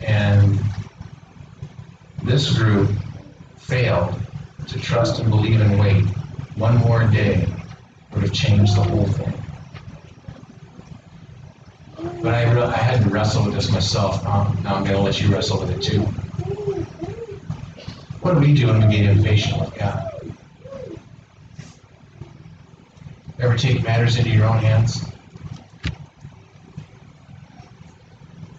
And 0.01 0.61
this 2.23 2.57
group 2.57 2.91
failed 3.57 4.21
to 4.69 4.79
trust 4.79 5.19
and 5.19 5.29
believe 5.29 5.61
and 5.61 5.81
wait. 5.81 6.05
One 6.57 6.79
more 6.79 7.07
day 7.07 7.47
would 8.13 8.23
have 8.23 8.33
changed 8.33 8.77
the 8.77 8.83
whole 8.83 9.05
thing. 9.05 9.43
But 12.23 12.33
I, 12.33 12.51
re- 12.51 12.63
I 12.63 12.77
had 12.77 13.03
to 13.03 13.11
wrestle 13.11 13.45
with 13.45 13.55
this 13.55 13.71
myself. 13.71 14.25
Um, 14.27 14.59
now 14.63 14.77
I'm 14.77 14.85
going 14.85 14.97
to 14.97 15.03
let 15.03 15.21
you 15.21 15.29
wrestle 15.29 15.61
with 15.61 15.71
it 15.71 15.83
too. 15.83 16.01
What 18.21 18.35
do 18.35 18.41
we 18.41 18.55
do 18.55 18.69
when 18.69 18.89
we 18.89 18.97
get 18.97 19.05
impatient 19.05 19.61
with 19.61 19.79
God? 19.79 20.03
Ever 23.39 23.59
take 23.59 23.83
matters 23.83 24.17
into 24.17 24.31
your 24.31 24.47
own 24.47 24.59
hands? 24.59 25.13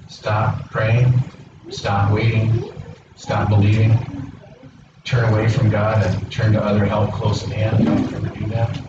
Stop 0.08 0.70
praying, 0.70 1.20
stop 1.70 2.12
waiting, 2.14 2.72
stop 3.16 3.50
believing, 3.50 4.32
turn 5.08 5.34
away 5.34 5.48
from 5.48 5.70
God 5.70 6.06
and 6.06 6.32
turn 6.32 6.52
to 6.52 6.62
other 6.62 6.86
help 6.86 7.14
close 7.14 7.42
at 7.44 7.50
hand. 7.50 7.86
Don't 7.86 8.14
ever 8.14 8.28
do 8.28 8.46
that. 8.48 8.80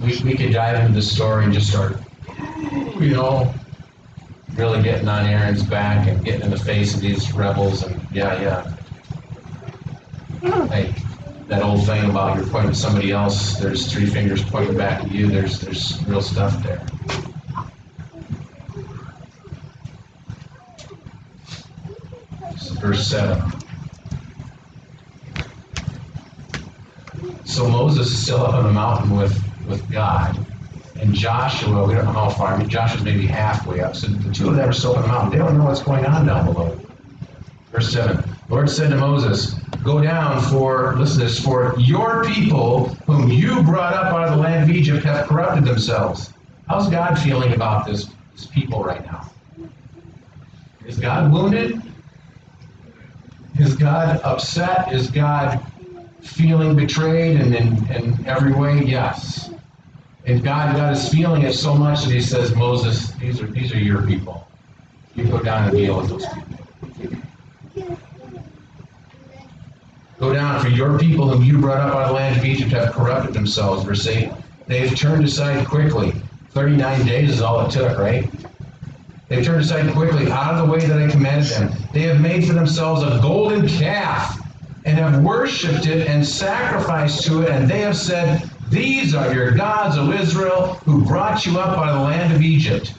We, 0.00 0.20
we 0.24 0.36
could 0.36 0.52
dive 0.52 0.80
into 0.80 0.92
the 0.92 1.02
story 1.02 1.44
and 1.44 1.52
just 1.52 1.70
start, 1.70 1.96
you 2.98 3.10
know, 3.10 3.54
really 4.54 4.82
getting 4.82 5.08
on 5.08 5.24
Aaron's 5.24 5.62
back 5.62 6.08
and 6.08 6.22
getting 6.24 6.42
in 6.42 6.50
the 6.50 6.58
face 6.58 6.94
of 6.94 7.00
these 7.00 7.32
rebels 7.32 7.84
and 7.84 8.04
yeah, 8.12 8.40
yeah. 8.40 8.70
Hey, 10.66 10.92
that 11.46 11.62
old 11.62 11.86
thing 11.86 12.10
about 12.10 12.36
you're 12.36 12.46
pointing 12.46 12.74
somebody 12.74 13.12
else, 13.12 13.56
there's 13.58 13.90
three 13.92 14.06
fingers 14.06 14.44
pointing 14.44 14.76
back 14.76 15.04
at 15.04 15.12
you, 15.12 15.28
there's 15.28 15.60
there's 15.60 16.04
real 16.06 16.20
stuff 16.20 16.60
there. 16.62 16.84
This 22.52 22.70
is 22.70 22.73
verse 22.84 23.06
7. 23.06 23.42
So 27.44 27.66
Moses 27.66 28.08
is 28.08 28.22
still 28.22 28.44
up 28.44 28.52
on 28.52 28.64
the 28.64 28.72
mountain 28.72 29.16
with, 29.16 29.42
with 29.66 29.90
God. 29.90 30.46
And 31.00 31.14
Joshua, 31.14 31.86
we 31.86 31.94
don't 31.94 32.04
know 32.04 32.12
how 32.12 32.28
far, 32.28 32.54
I 32.54 32.58
mean, 32.58 32.68
Joshua's 32.68 33.02
maybe 33.02 33.26
halfway 33.26 33.80
up. 33.80 33.96
So 33.96 34.08
the 34.08 34.32
two 34.34 34.50
of 34.50 34.56
them 34.56 34.68
are 34.68 34.72
still 34.72 34.96
on 34.96 35.02
the 35.02 35.08
mountain. 35.08 35.30
They 35.30 35.38
don't 35.38 35.56
know 35.56 35.64
what's 35.64 35.82
going 35.82 36.04
on 36.04 36.26
down 36.26 36.44
below. 36.44 36.78
Verse 37.72 37.90
7. 37.90 38.22
Lord 38.50 38.68
said 38.68 38.90
to 38.90 38.96
Moses, 38.96 39.54
Go 39.82 40.02
down 40.02 40.42
for, 40.50 40.94
listen 40.98 41.20
to 41.20 41.24
this, 41.24 41.42
for 41.42 41.74
your 41.78 42.24
people 42.24 42.88
whom 43.06 43.30
you 43.30 43.62
brought 43.62 43.94
up 43.94 44.12
out 44.12 44.28
of 44.28 44.36
the 44.36 44.42
land 44.42 44.70
of 44.70 44.76
Egypt 44.76 45.04
have 45.04 45.26
corrupted 45.26 45.64
themselves. 45.64 46.34
How's 46.68 46.90
God 46.90 47.18
feeling 47.18 47.54
about 47.54 47.86
this, 47.86 48.10
this 48.34 48.46
people 48.46 48.84
right 48.84 49.04
now? 49.06 49.30
Is 50.86 50.98
God 50.98 51.32
wounded? 51.32 51.83
Is 53.58 53.76
God 53.76 54.20
upset? 54.22 54.92
Is 54.92 55.10
God 55.10 55.64
feeling 56.22 56.74
betrayed 56.74 57.40
and 57.40 57.54
in, 57.54 57.92
in 57.92 58.26
every 58.26 58.52
way? 58.52 58.82
Yes. 58.82 59.50
And 60.26 60.42
God, 60.42 60.74
God 60.74 60.96
is 60.96 61.08
feeling 61.08 61.42
it 61.42 61.52
so 61.52 61.74
much 61.74 62.04
that 62.04 62.12
he 62.12 62.20
says, 62.20 62.54
Moses, 62.56 63.12
these 63.12 63.40
are 63.40 63.46
these 63.46 63.72
are 63.72 63.78
your 63.78 64.02
people. 64.06 64.48
You 65.14 65.24
go 65.24 65.40
down 65.40 65.68
and 65.68 65.76
deal 65.76 65.98
with 65.98 66.08
those 66.08 66.26
people. 66.26 66.54
Go 70.18 70.32
down, 70.32 70.60
for 70.60 70.68
your 70.68 70.98
people 70.98 71.28
whom 71.28 71.42
you 71.44 71.58
brought 71.58 71.80
up 71.80 71.94
out 71.94 72.02
of 72.02 72.08
the 72.08 72.14
land 72.14 72.36
of 72.38 72.44
Egypt 72.44 72.70
have 72.70 72.92
corrupted 72.92 73.34
themselves. 73.34 73.84
Verse 73.84 74.06
8. 74.06 74.30
They've 74.66 74.96
turned 74.96 75.24
aside 75.24 75.66
quickly. 75.66 76.12
39 76.50 77.04
days 77.06 77.30
is 77.30 77.42
all 77.42 77.66
it 77.66 77.70
took, 77.70 77.98
right? 77.98 78.30
They 79.34 79.42
turned 79.42 79.62
aside 79.62 79.92
quickly 79.92 80.30
out 80.30 80.54
of 80.54 80.64
the 80.64 80.72
way 80.72 80.78
that 80.86 81.02
I 81.02 81.10
commanded 81.10 81.50
them. 81.50 81.72
They 81.92 82.02
have 82.02 82.20
made 82.20 82.46
for 82.46 82.52
themselves 82.52 83.02
a 83.02 83.18
golden 83.20 83.66
calf 83.66 84.40
and 84.84 84.96
have 84.96 85.24
worshipped 85.24 85.86
it 85.86 86.06
and 86.06 86.24
sacrificed 86.24 87.24
to 87.24 87.42
it, 87.42 87.50
and 87.50 87.68
they 87.68 87.80
have 87.80 87.96
said, 87.96 88.48
These 88.70 89.12
are 89.12 89.34
your 89.34 89.50
gods, 89.50 89.98
O 89.98 90.12
Israel, 90.12 90.74
who 90.84 91.04
brought 91.04 91.46
you 91.46 91.58
up 91.58 91.76
out 91.76 91.88
of 91.88 91.94
the 91.96 92.04
land 92.04 92.32
of 92.32 92.42
Egypt. 92.42 92.94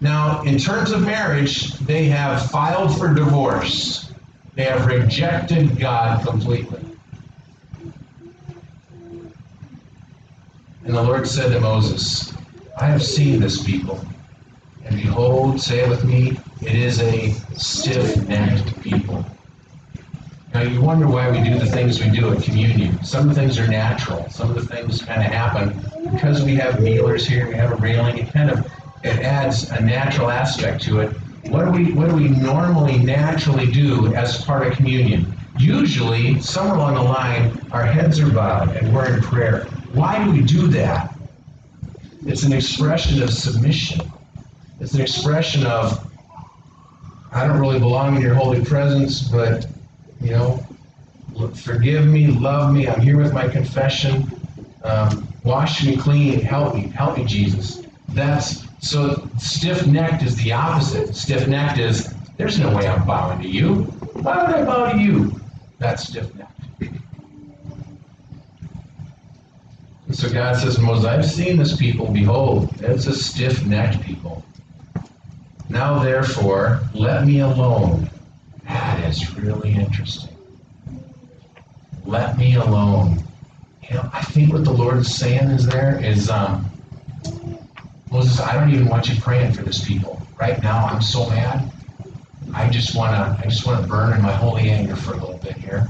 Now, 0.00 0.42
in 0.42 0.56
terms 0.56 0.92
of 0.92 1.02
marriage, 1.02 1.76
they 1.78 2.04
have 2.04 2.48
filed 2.52 2.96
for 2.96 3.12
divorce. 3.12 4.12
They 4.54 4.64
have 4.64 4.86
rejected 4.86 5.80
God 5.80 6.24
completely. 6.24 6.78
And 10.84 10.94
the 10.94 11.02
Lord 11.02 11.26
said 11.26 11.50
to 11.50 11.60
Moses, 11.60 12.32
I 12.78 12.86
have 12.86 13.02
seen 13.02 13.40
this 13.40 13.64
people, 13.64 14.06
and 14.84 14.96
behold, 14.96 15.60
say 15.60 15.80
it 15.80 15.88
with 15.88 16.04
me, 16.04 16.38
it 16.60 16.74
is 16.74 17.00
a 17.00 17.30
stiff 17.56 18.28
necked 18.28 18.80
people. 18.82 19.24
Now, 20.54 20.62
you 20.62 20.82
wonder 20.82 21.06
why 21.06 21.30
we 21.30 21.42
do 21.42 21.58
the 21.58 21.66
things 21.66 22.02
we 22.02 22.10
do 22.10 22.32
at 22.32 22.42
communion. 22.42 23.02
Some 23.02 23.28
of 23.28 23.34
the 23.34 23.40
things 23.40 23.58
are 23.58 23.66
natural, 23.66 24.28
some 24.28 24.50
of 24.50 24.56
the 24.56 24.66
things 24.66 25.00
kind 25.02 25.20
of 25.20 25.32
happen 25.32 25.82
because 26.12 26.42
we 26.42 26.54
have 26.56 26.80
kneelers 26.80 27.26
here, 27.26 27.48
we 27.48 27.54
have 27.54 27.72
a 27.72 27.76
railing, 27.76 28.18
it 28.18 28.32
kind 28.32 28.50
of 28.50 28.70
it 29.02 29.18
adds 29.20 29.70
a 29.70 29.80
natural 29.80 30.30
aspect 30.30 30.82
to 30.82 31.00
it. 31.00 31.16
What 31.48 31.64
do 31.64 31.70
we 31.72 31.92
what 31.92 32.10
do 32.10 32.16
we 32.16 32.28
normally 32.28 32.98
naturally 32.98 33.66
do 33.66 34.14
as 34.14 34.44
part 34.44 34.66
of 34.66 34.74
communion? 34.74 35.34
Usually, 35.58 36.40
somewhere 36.40 36.76
along 36.76 36.94
the 36.94 37.02
line, 37.02 37.60
our 37.72 37.84
heads 37.84 38.20
are 38.20 38.30
bowed 38.30 38.76
and 38.76 38.94
we're 38.94 39.14
in 39.14 39.22
prayer. 39.22 39.64
Why 39.92 40.24
do 40.24 40.30
we 40.30 40.42
do 40.42 40.68
that? 40.68 41.14
It's 42.24 42.44
an 42.44 42.52
expression 42.52 43.22
of 43.22 43.30
submission. 43.30 44.10
It's 44.82 44.94
an 44.94 45.00
expression 45.00 45.64
of 45.64 46.10
I 47.30 47.46
don't 47.46 47.60
really 47.60 47.78
belong 47.78 48.16
in 48.16 48.20
your 48.20 48.34
holy 48.34 48.64
presence, 48.64 49.22
but 49.22 49.68
you 50.20 50.32
know, 50.32 50.66
forgive 51.54 52.04
me, 52.04 52.26
love 52.26 52.74
me. 52.74 52.88
I'm 52.88 53.00
here 53.00 53.16
with 53.16 53.32
my 53.32 53.46
confession. 53.46 54.28
Um, 54.82 55.28
wash 55.44 55.84
me 55.86 55.96
clean. 55.96 56.40
Help 56.40 56.74
me, 56.74 56.88
help 56.88 57.16
me, 57.16 57.24
Jesus. 57.24 57.84
That's 58.08 58.66
so 58.80 59.28
stiff 59.38 59.86
necked 59.86 60.24
is 60.24 60.34
the 60.42 60.50
opposite. 60.50 61.14
Stiff 61.14 61.46
necked 61.46 61.78
is 61.78 62.12
there's 62.36 62.58
no 62.58 62.74
way 62.76 62.88
I'm 62.88 63.06
bowing 63.06 63.40
to 63.40 63.48
you. 63.48 63.84
Why 64.24 64.42
would 64.44 64.52
I 64.52 64.64
bow 64.64 64.92
to 64.92 64.98
you? 64.98 65.40
That's 65.78 66.08
stiff 66.08 66.34
necked. 66.34 66.50
And 70.08 70.16
so 70.16 70.28
God 70.28 70.56
says, 70.56 70.80
Moses, 70.80 71.04
I've 71.04 71.24
seen 71.24 71.56
this 71.56 71.76
people. 71.76 72.10
Behold, 72.10 72.74
it's 72.80 73.06
a 73.06 73.14
stiff 73.14 73.64
necked 73.64 74.02
people. 74.02 74.44
Now 75.72 76.02
therefore, 76.02 76.82
let 76.92 77.26
me 77.26 77.40
alone. 77.40 78.10
That 78.66 79.02
is 79.08 79.34
really 79.38 79.72
interesting. 79.72 80.36
Let 82.04 82.36
me 82.36 82.56
alone. 82.56 83.24
You 83.88 83.96
know, 83.96 84.10
I 84.12 84.20
think 84.20 84.52
what 84.52 84.64
the 84.64 84.72
Lord 84.72 84.98
is 84.98 85.16
saying 85.16 85.48
is 85.48 85.66
there 85.66 85.98
is 86.04 86.28
um, 86.28 86.70
Moses, 88.10 88.38
I 88.38 88.52
don't 88.52 88.68
even 88.68 88.86
want 88.86 89.08
you 89.08 89.18
praying 89.18 89.54
for 89.54 89.62
this 89.62 89.82
people. 89.82 90.20
Right 90.38 90.62
now, 90.62 90.84
I'm 90.84 91.00
so 91.00 91.26
mad. 91.30 91.72
I 92.52 92.68
just 92.68 92.94
wanna, 92.94 93.38
I 93.40 93.44
just 93.44 93.66
wanna 93.66 93.86
burn 93.86 94.12
in 94.12 94.20
my 94.20 94.32
holy 94.32 94.68
anger 94.68 94.94
for 94.94 95.14
a 95.14 95.16
little 95.16 95.38
bit 95.38 95.56
here. 95.56 95.88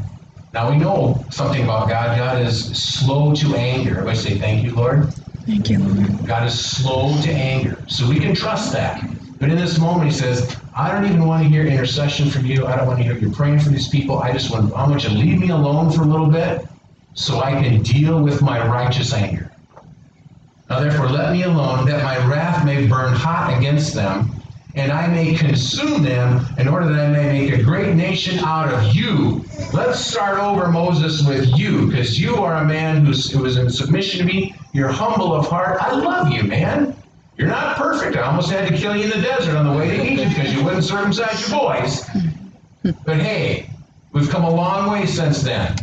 Now 0.55 0.71
we 0.71 0.77
know 0.77 1.27
something 1.31 1.65
about 1.65 1.89
God. 1.89 2.17
God 2.17 2.41
is 2.41 2.67
slow 2.79 3.35
to 3.35 3.57
anger. 3.57 3.91
Everybody 3.99 4.17
say, 4.17 4.39
"Thank 4.39 4.63
you, 4.63 4.77
Lord." 4.77 5.13
Thank 5.45 5.71
you, 5.71 5.81
Lord. 5.81 6.25
God 6.25 6.47
is 6.47 6.55
slow 6.57 7.21
to 7.23 7.33
anger, 7.33 7.83
so 7.89 8.09
we 8.09 8.21
can 8.21 8.33
trust 8.33 8.73
that. 8.75 9.03
But 9.43 9.51
in 9.51 9.59
this 9.59 9.77
moment, 9.81 10.09
He 10.09 10.17
says, 10.17 10.57
"I 10.73 10.93
don't 10.93 11.05
even 11.05 11.27
want 11.27 11.43
to 11.43 11.49
hear 11.49 11.67
intercession 11.67 12.31
from 12.31 12.47
you. 12.47 12.65
I 12.65 12.77
don't 12.77 12.87
want 12.87 13.01
to 13.01 13.05
hear 13.05 13.19
you 13.19 13.29
praying 13.29 13.59
for 13.59 13.71
these 13.71 13.89
people. 13.89 14.21
I 14.21 14.31
just 14.33 14.53
want, 14.53 14.73
I 14.73 14.87
want 14.87 15.03
you 15.03 15.09
to 15.09 15.17
leave 15.17 15.41
me 15.41 15.49
alone 15.49 15.91
for 15.91 16.03
a 16.03 16.07
little 16.07 16.29
bit, 16.29 16.65
so 17.15 17.41
I 17.41 17.51
can 17.61 17.83
deal 17.83 18.23
with 18.23 18.41
my 18.41 18.65
righteous 18.65 19.13
anger." 19.13 19.51
Now 20.71 20.79
therefore 20.79 21.09
let 21.09 21.33
me 21.33 21.43
alone, 21.43 21.87
that 21.87 22.05
my 22.05 22.25
wrath 22.29 22.65
may 22.65 22.87
burn 22.87 23.15
hot 23.15 23.53
against 23.59 23.95
them, 23.95 24.31
and 24.77 24.93
I 24.93 25.09
may 25.09 25.35
consume 25.35 26.05
them, 26.05 26.47
in 26.57 26.69
order 26.69 26.87
that 26.93 27.09
I 27.09 27.11
may 27.11 27.41
make 27.41 27.53
a 27.53 27.65
great 27.65 27.97
nation 27.97 28.39
out 28.45 28.73
of 28.73 28.95
you. 28.95 29.45
Let's 29.73 29.99
start 29.99 30.39
over, 30.39 30.69
Moses, 30.69 31.27
with 31.27 31.59
you, 31.59 31.89
because 31.89 32.17
you 32.17 32.37
are 32.37 32.59
a 32.59 32.65
man 32.65 33.05
who 33.05 33.11
is 33.45 33.57
in 33.57 33.69
submission 33.71 34.21
to 34.21 34.25
me. 34.25 34.55
You're 34.73 34.93
humble 34.93 35.35
of 35.35 35.49
heart. 35.49 35.83
I 35.83 35.97
love 35.97 36.31
you, 36.31 36.45
man. 36.45 36.95
You're 37.37 37.49
not 37.49 37.77
perfect. 37.77 38.17
I 38.17 38.23
almost 38.23 38.51
had 38.51 38.69
to 38.69 38.77
kill 38.77 38.97
you 38.97 39.05
in 39.05 39.11
the 39.11 39.23
desert 39.23 39.57
on 39.57 39.67
the 39.67 39.73
way 39.73 39.97
to 39.97 40.05
Egypt 40.05 40.35
because 40.35 40.55
you 40.55 40.63
wouldn't 40.63 40.85
circumcise 40.85 41.49
your 41.49 41.59
boys. 41.59 42.09
But 43.05 43.17
hey, 43.17 43.71
We've 44.13 44.29
come 44.29 44.45
a 44.45 44.51
long 44.51 44.91
way 44.91 45.07
since 45.07 45.43
then. 45.43 45.75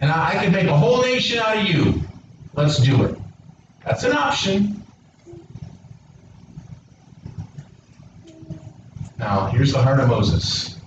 And 0.00 0.10
I, 0.10 0.44
I 0.44 0.48
make 0.48 0.66
a 0.66 0.76
whole 0.76 1.02
nation 1.02 1.38
out 1.38 1.58
of 1.58 1.64
you. 1.64 2.02
Let's 2.54 2.78
do 2.78 3.04
it. 3.04 3.18
That's 3.84 4.04
an 4.04 4.12
option. 4.12 4.82
Now, 9.18 9.46
here's 9.46 9.72
the 9.72 9.82
heart 9.82 10.00
of 10.00 10.08
Moses. 10.08 10.80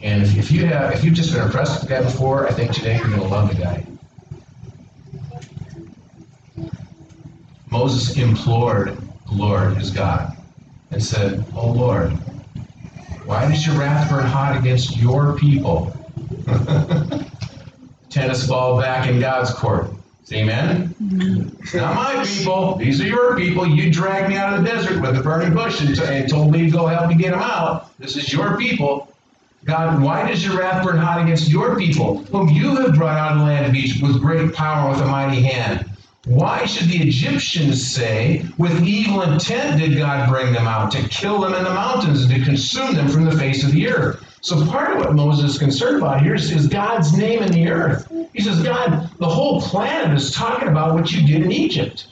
And 0.00 0.22
if, 0.22 0.36
if 0.36 0.50
you 0.50 0.64
have, 0.66 0.94
if 0.94 1.04
you've 1.04 1.14
just 1.14 1.32
been 1.32 1.42
impressed 1.42 1.80
with 1.80 1.88
the 1.88 1.94
guy 1.94 2.02
before, 2.02 2.48
I 2.48 2.52
think 2.52 2.72
today 2.72 2.96
you're 2.96 3.08
going 3.08 3.20
to 3.20 3.28
love 3.28 3.54
the 3.54 3.62
guy. 3.62 3.86
Moses 7.70 8.16
implored 8.16 8.96
the 9.28 9.34
Lord, 9.34 9.76
his 9.76 9.90
God, 9.90 10.36
and 10.90 11.02
said, 11.02 11.44
"Oh 11.54 11.70
Lord, 11.70 12.12
why 13.24 13.48
does 13.48 13.66
your 13.66 13.76
wrath 13.76 14.10
burn 14.10 14.26
hot 14.26 14.58
against 14.58 14.96
your 14.96 15.36
people?" 15.36 15.94
Tennis 18.10 18.46
ball 18.46 18.80
back 18.80 19.08
in 19.08 19.20
God's 19.20 19.52
court. 19.52 19.92
Amen. 20.32 20.94
It's 21.60 21.74
not 21.74 21.94
my 21.94 22.24
people. 22.24 22.76
These 22.76 23.00
are 23.00 23.06
your 23.06 23.36
people. 23.36 23.66
You 23.66 23.90
dragged 23.90 24.28
me 24.28 24.36
out 24.36 24.56
of 24.56 24.62
the 24.62 24.70
desert 24.70 25.00
with 25.00 25.16
a 25.16 25.22
burning 25.22 25.54
bush 25.54 25.80
and, 25.80 25.94
t- 25.94 26.02
and 26.04 26.28
told 26.28 26.52
me 26.52 26.66
to 26.66 26.70
go 26.70 26.86
help 26.86 27.08
me 27.08 27.16
get 27.16 27.32
them 27.32 27.40
out. 27.40 27.96
This 27.98 28.16
is 28.16 28.32
your 28.32 28.56
people. 28.56 29.12
God, 29.64 30.00
why 30.00 30.28
does 30.28 30.44
your 30.44 30.58
wrath 30.58 30.84
burn 30.84 30.98
hot 30.98 31.20
against 31.22 31.48
your 31.48 31.76
people, 31.76 32.18
whom 32.24 32.48
you 32.48 32.76
have 32.76 32.94
brought 32.94 33.16
out 33.16 33.32
of 33.32 33.38
the 33.38 33.44
land 33.44 33.66
of 33.66 33.74
Egypt 33.74 34.02
with 34.02 34.20
great 34.20 34.54
power 34.54 34.88
and 34.88 34.96
with 34.96 35.06
a 35.06 35.10
mighty 35.10 35.42
hand? 35.42 35.89
Why 36.26 36.66
should 36.66 36.88
the 36.88 36.98
Egyptians 36.98 37.90
say, 37.90 38.44
with 38.58 38.82
evil 38.82 39.22
intent 39.22 39.80
did 39.80 39.96
God 39.96 40.28
bring 40.28 40.52
them 40.52 40.66
out, 40.66 40.92
to 40.92 41.08
kill 41.08 41.40
them 41.40 41.54
in 41.54 41.64
the 41.64 41.72
mountains 41.72 42.24
and 42.24 42.34
to 42.34 42.44
consume 42.44 42.94
them 42.94 43.08
from 43.08 43.24
the 43.24 43.32
face 43.32 43.64
of 43.64 43.72
the 43.72 43.88
earth? 43.88 44.22
So 44.42 44.64
part 44.66 44.96
of 44.96 45.04
what 45.04 45.14
Moses 45.14 45.52
is 45.52 45.58
concerned 45.58 45.98
about 45.98 46.22
here 46.22 46.34
is, 46.34 46.50
is 46.50 46.66
God's 46.66 47.16
name 47.16 47.42
in 47.42 47.52
the 47.52 47.68
earth. 47.68 48.10
He 48.34 48.42
says, 48.42 48.62
God, 48.62 49.10
the 49.18 49.28
whole 49.28 49.60
planet 49.60 50.16
is 50.16 50.30
talking 50.30 50.68
about 50.68 50.94
what 50.94 51.10
you 51.10 51.26
did 51.26 51.42
in 51.42 51.52
Egypt. 51.52 52.06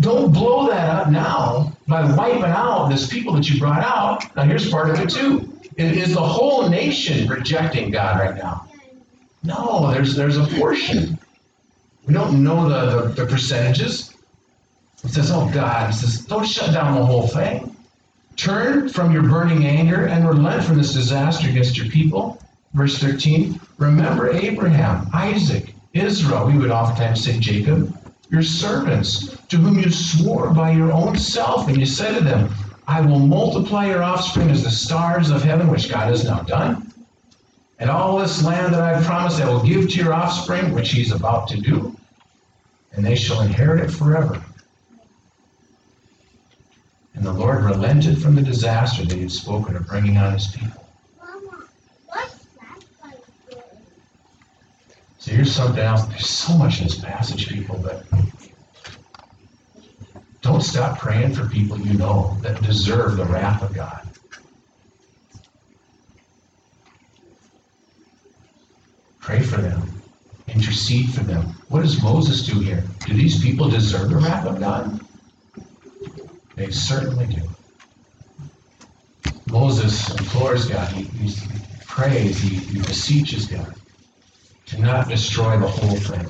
Don't 0.00 0.32
blow 0.32 0.68
that 0.68 0.88
up 0.88 1.10
now 1.10 1.76
by 1.86 2.10
wiping 2.14 2.44
out 2.44 2.88
this 2.88 3.08
people 3.08 3.32
that 3.34 3.48
you 3.48 3.58
brought 3.58 3.82
out. 3.82 4.36
Now 4.36 4.44
here's 4.44 4.70
part 4.70 4.90
of 4.90 5.00
it 5.00 5.10
too. 5.10 5.52
Is 5.76 6.14
the 6.14 6.20
whole 6.20 6.68
nation 6.68 7.28
rejecting 7.28 7.90
God 7.90 8.18
right 8.18 8.36
now. 8.36 8.68
No, 9.44 9.92
there's 9.92 10.16
there's 10.16 10.36
a 10.36 10.44
portion. 10.58 11.17
We 12.08 12.14
don't 12.14 12.42
know 12.42 12.66
the, 12.66 13.02
the, 13.02 13.08
the 13.08 13.26
percentages. 13.26 14.14
It 15.04 15.10
says, 15.10 15.30
oh 15.30 15.48
God, 15.52 15.90
it 15.90 15.92
says, 15.92 16.24
don't 16.24 16.46
shut 16.46 16.72
down 16.72 16.94
the 16.94 17.04
whole 17.04 17.28
thing. 17.28 17.76
Turn 18.34 18.88
from 18.88 19.12
your 19.12 19.24
burning 19.24 19.66
anger 19.66 20.06
and 20.06 20.26
relent 20.26 20.64
from 20.64 20.78
this 20.78 20.94
disaster 20.94 21.50
against 21.50 21.76
your 21.76 21.88
people. 21.88 22.42
Verse 22.72 22.98
13, 22.98 23.60
remember 23.76 24.30
Abraham, 24.30 25.06
Isaac, 25.12 25.74
Israel, 25.92 26.46
we 26.46 26.56
would 26.56 26.70
oftentimes 26.70 27.24
say 27.24 27.38
Jacob, 27.38 27.94
your 28.30 28.42
servants, 28.42 29.36
to 29.48 29.58
whom 29.58 29.78
you 29.78 29.90
swore 29.90 30.50
by 30.54 30.70
your 30.70 30.92
own 30.92 31.14
self, 31.16 31.68
and 31.68 31.76
you 31.76 31.86
said 31.86 32.16
to 32.16 32.24
them, 32.24 32.50
I 32.86 33.02
will 33.02 33.18
multiply 33.18 33.86
your 33.86 34.02
offspring 34.02 34.50
as 34.50 34.64
the 34.64 34.70
stars 34.70 35.28
of 35.30 35.42
heaven, 35.42 35.68
which 35.68 35.90
God 35.90 36.08
has 36.08 36.24
now 36.24 36.40
done. 36.40 36.90
And 37.78 37.90
all 37.90 38.18
this 38.18 38.42
land 38.42 38.72
that 38.72 38.80
I 38.80 39.02
promised 39.04 39.42
I 39.42 39.48
will 39.48 39.62
give 39.62 39.90
to 39.90 39.96
your 39.96 40.14
offspring, 40.14 40.74
which 40.74 40.90
he's 40.90 41.12
about 41.12 41.48
to 41.48 41.60
do, 41.60 41.97
and 42.92 43.04
they 43.04 43.14
shall 43.14 43.42
inherit 43.42 43.84
it 43.84 43.90
forever. 43.90 44.42
And 47.14 47.24
the 47.24 47.32
Lord 47.32 47.64
relented 47.64 48.22
from 48.22 48.34
the 48.34 48.42
disaster 48.42 49.04
that 49.04 49.14
he 49.14 49.22
had 49.22 49.32
spoken 49.32 49.76
of 49.76 49.86
bringing 49.86 50.16
on 50.16 50.34
his 50.34 50.46
people. 50.48 50.88
So 55.18 55.32
here's 55.32 55.52
something 55.52 55.82
else. 55.82 56.06
There's 56.06 56.28
so 56.28 56.56
much 56.56 56.78
in 56.78 56.84
this 56.86 56.98
passage, 56.98 57.48
people, 57.48 57.78
but 57.82 58.06
don't 60.40 60.62
stop 60.62 60.98
praying 60.98 61.34
for 61.34 61.46
people 61.48 61.78
you 61.78 61.94
know 61.94 62.38
that 62.42 62.62
deserve 62.62 63.16
the 63.16 63.24
wrath 63.24 63.62
of 63.62 63.74
God. 63.74 64.08
Pray 69.20 69.42
for 69.42 69.60
them. 69.60 69.97
Intercede 70.48 71.12
for 71.12 71.24
them. 71.24 71.54
What 71.68 71.82
does 71.82 72.02
Moses 72.02 72.46
do 72.46 72.60
here? 72.60 72.84
Do 73.04 73.14
these 73.14 73.42
people 73.42 73.68
deserve 73.68 74.10
the 74.10 74.16
wrath 74.16 74.46
of 74.46 74.60
God? 74.60 75.00
They 76.56 76.70
certainly 76.70 77.26
do. 77.26 77.48
Moses 79.46 80.10
implores 80.18 80.66
God, 80.68 80.92
he, 80.92 81.04
he 81.04 81.34
prays, 81.86 82.40
he, 82.40 82.56
he 82.56 82.78
beseeches 82.78 83.46
God 83.46 83.74
to 84.66 84.80
not 84.80 85.08
destroy 85.08 85.58
the 85.58 85.66
whole 85.68 85.96
thing. 85.96 86.26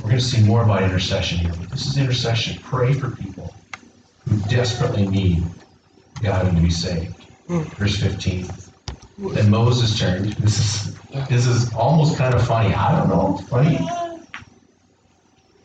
We're 0.00 0.10
going 0.10 0.18
to 0.18 0.24
see 0.24 0.42
more 0.42 0.62
about 0.62 0.82
intercession 0.82 1.38
here, 1.38 1.54
but 1.58 1.70
this 1.70 1.86
is 1.86 1.96
intercession. 1.96 2.62
Pray 2.62 2.92
for 2.92 3.10
people 3.10 3.54
who 4.28 4.36
desperately 4.48 5.06
need 5.06 5.42
God 6.22 6.54
to 6.54 6.60
be 6.60 6.70
saved. 6.70 7.24
Hmm. 7.46 7.62
Verse 7.78 7.96
15. 7.96 8.46
Then 9.18 9.50
Moses 9.50 9.98
turned. 9.98 10.32
This 10.34 10.58
is 10.58 10.94
this 11.28 11.46
is 11.46 11.72
almost 11.74 12.18
kind 12.18 12.34
of 12.34 12.46
funny. 12.46 12.74
I 12.74 12.98
don't 12.98 13.08
know, 13.08 13.36
funny. 13.48 13.78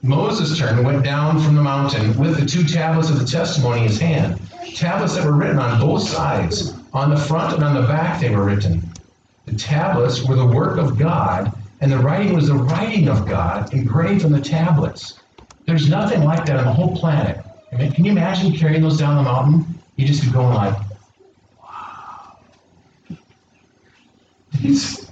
Moses 0.02 0.58
turned 0.58 0.78
and 0.78 0.86
went 0.86 1.04
down 1.04 1.40
from 1.40 1.56
the 1.56 1.62
mountain 1.62 2.18
with 2.18 2.40
the 2.40 2.46
two 2.46 2.64
tablets 2.64 3.10
of 3.10 3.20
the 3.20 3.26
testimony 3.26 3.82
in 3.82 3.88
his 3.88 4.00
hand. 4.00 4.40
Tablets 4.76 5.16
that 5.16 5.26
were 5.26 5.34
written 5.34 5.60
on 5.60 5.80
both 5.80 6.04
sides. 6.08 6.76
On 6.94 7.10
the 7.10 7.18
front 7.18 7.56
and 7.56 7.64
on 7.64 7.76
the 7.76 7.88
back 7.88 8.22
they 8.22 8.30
were 8.30 8.46
written. 8.46 8.82
The 9.46 9.56
tablets 9.56 10.24
were 10.24 10.36
the 10.36 10.46
work 10.46 10.78
of 10.78 10.98
God, 10.98 11.52
and 11.82 11.92
the 11.92 11.98
writing 11.98 12.34
was 12.34 12.48
the 12.48 12.56
writing 12.56 13.10
of 13.10 13.28
God 13.28 13.74
engraved 13.74 14.26
on 14.26 14.32
the 14.32 14.42
tablets. 14.42 15.20
There's 15.66 15.90
nothing 15.90 16.24
like 16.24 16.46
that 16.46 16.58
on 16.58 16.66
the 16.66 16.74
whole 16.74 16.96
planet. 16.96 17.44
I 17.74 17.78
mean, 17.78 17.92
can 17.92 18.06
you 18.06 18.12
imagine 18.12 18.54
carrying 18.54 18.82
those 18.82 18.98
down 18.98 19.18
the 19.18 19.24
mountain? 19.24 19.82
You 19.96 20.08
just 20.08 20.24
be 20.24 20.32
going 20.32 20.54
like, 20.54 20.76
These, 24.62 25.10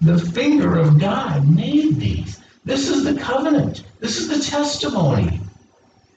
the 0.00 0.18
finger 0.18 0.76
of 0.76 0.98
God 0.98 1.48
made 1.48 1.96
these. 1.96 2.40
This 2.64 2.88
is 2.88 3.04
the 3.04 3.14
covenant. 3.20 3.84
This 4.00 4.18
is 4.18 4.28
the 4.28 4.44
testimony. 4.44 5.40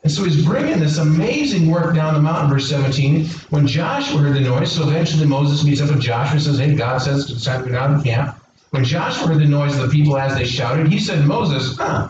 And 0.04 0.12
so 0.12 0.24
he's 0.24 0.46
bringing 0.46 0.80
this 0.80 0.98
amazing 0.98 1.70
work 1.70 1.94
down 1.94 2.14
the 2.14 2.22
mountain, 2.22 2.50
verse 2.50 2.70
17. 2.70 3.26
When 3.50 3.68
Joshua 3.68 4.20
heard 4.20 4.36
the 4.36 4.42
noise, 4.42 4.72
so 4.72 4.88
eventually 4.88 5.26
Moses 5.26 5.64
meets 5.64 5.82
up 5.82 5.90
with 5.90 6.00
Joshua 6.00 6.34
and 6.34 6.42
says, 6.42 6.58
Hey, 6.58 6.74
God 6.74 7.00
says 7.00 7.30
it's 7.30 7.44
time 7.44 7.64
to 7.64 7.70
go 7.70 7.76
down 7.76 7.98
to 7.98 8.04
camp. 8.04 8.36
When 8.72 8.84
Joshua 8.84 9.28
heard 9.28 9.40
the 9.40 9.46
noise 9.46 9.78
of 9.78 9.82
the 9.82 9.90
people 9.90 10.18
as 10.18 10.38
they 10.38 10.46
shouted, 10.46 10.88
he 10.88 11.00
said, 11.00 11.26
Moses, 11.26 11.76
huh, 11.78 12.10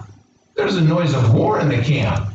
there's 0.55 0.75
a 0.75 0.81
noise 0.81 1.13
of 1.13 1.33
war 1.33 1.59
in 1.59 1.69
the 1.69 1.81
camp. 1.81 2.31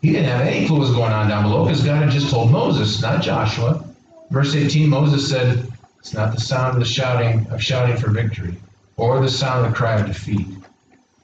He 0.00 0.12
didn't 0.12 0.26
have 0.26 0.46
any 0.46 0.66
clue 0.66 0.78
what 0.78 0.88
was 0.88 0.94
going 0.94 1.12
on 1.12 1.28
down 1.28 1.44
below 1.44 1.64
because 1.64 1.82
God 1.82 2.02
had 2.02 2.10
just 2.10 2.30
told 2.30 2.50
Moses, 2.50 3.00
not 3.00 3.22
Joshua. 3.22 3.84
Verse 4.30 4.54
18, 4.54 4.88
Moses 4.88 5.28
said, 5.28 5.71
It's 6.02 6.14
not 6.14 6.34
the 6.34 6.40
sound 6.40 6.74
of 6.74 6.80
the 6.80 6.84
shouting 6.84 7.46
of 7.52 7.62
shouting 7.62 7.96
for 7.96 8.10
victory, 8.10 8.56
or 8.96 9.20
the 9.20 9.28
sound 9.28 9.64
of 9.64 9.70
the 9.70 9.78
cry 9.78 10.00
of 10.00 10.06
defeat. 10.08 10.48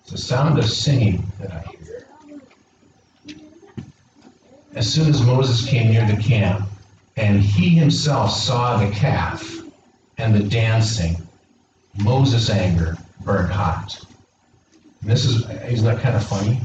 It's 0.02 0.12
the 0.12 0.18
sound 0.18 0.56
of 0.56 0.66
singing 0.66 1.26
that 1.40 1.50
I 1.50 1.60
hear. 1.62 2.06
As 4.76 4.88
soon 4.88 5.08
as 5.08 5.20
Moses 5.20 5.68
came 5.68 5.90
near 5.90 6.06
the 6.06 6.22
camp, 6.22 6.68
and 7.16 7.42
he 7.42 7.70
himself 7.70 8.30
saw 8.30 8.76
the 8.76 8.94
calf 8.94 9.52
and 10.16 10.32
the 10.32 10.44
dancing, 10.44 11.16
Moses' 11.96 12.48
anger 12.48 12.96
burned 13.24 13.50
hot. 13.50 13.98
And 15.02 15.10
this 15.10 15.24
is, 15.24 15.50
isn't 15.50 15.86
that 15.86 16.00
kind 16.00 16.14
of 16.14 16.24
funny? 16.24 16.60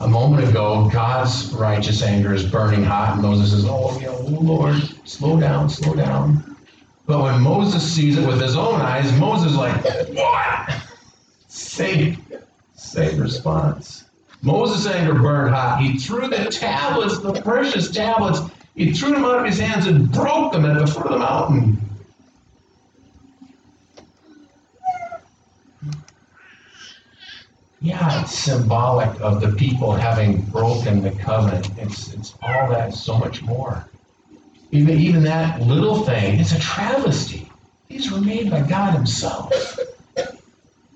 A 0.00 0.06
moment 0.06 0.46
ago, 0.46 0.90
God's 0.92 1.50
righteous 1.54 2.02
anger 2.02 2.34
is 2.34 2.44
burning 2.44 2.84
hot, 2.84 3.14
and 3.14 3.22
Moses 3.22 3.52
says, 3.52 3.64
Oh, 3.64 3.98
oh 4.06 4.26
Lord, 4.28 4.76
slow 5.08 5.40
down, 5.40 5.70
slow 5.70 5.94
down. 5.94 6.55
But 7.06 7.22
when 7.22 7.40
Moses 7.40 7.82
sees 7.82 8.18
it 8.18 8.26
with 8.26 8.40
his 8.40 8.56
own 8.56 8.80
eyes, 8.80 9.16
Moses 9.18 9.52
is 9.52 9.56
like, 9.56 9.84
What? 10.08 10.76
Same, 11.48 12.24
same 12.74 13.20
response. 13.20 14.04
Moses' 14.42 14.92
anger 14.92 15.14
burned 15.14 15.54
hot. 15.54 15.80
He 15.80 15.98
threw 15.98 16.28
the 16.28 16.46
tablets, 16.50 17.18
the 17.18 17.40
precious 17.42 17.90
tablets, 17.90 18.40
he 18.74 18.92
threw 18.92 19.12
them 19.12 19.24
out 19.24 19.38
of 19.38 19.46
his 19.46 19.58
hands 19.58 19.86
and 19.86 20.10
broke 20.12 20.52
them 20.52 20.66
at 20.66 20.78
the 20.78 20.86
foot 20.86 21.06
of 21.06 21.12
the 21.12 21.18
mountain. 21.18 21.78
Yeah, 27.80 28.22
it's 28.22 28.36
symbolic 28.36 29.18
of 29.20 29.40
the 29.40 29.52
people 29.52 29.92
having 29.92 30.42
broken 30.42 31.02
the 31.02 31.12
covenant. 31.12 31.70
It's, 31.78 32.12
it's 32.12 32.34
all 32.42 32.68
that, 32.70 32.92
so 32.94 33.16
much 33.16 33.42
more. 33.42 33.88
Even, 34.72 34.98
even 34.98 35.22
that 35.24 35.60
little 35.62 36.04
thing, 36.04 36.40
it's 36.40 36.52
a 36.52 36.60
travesty. 36.60 37.50
These 37.88 38.10
were 38.10 38.20
made 38.20 38.50
by 38.50 38.60
God 38.62 38.94
Himself, 38.94 39.78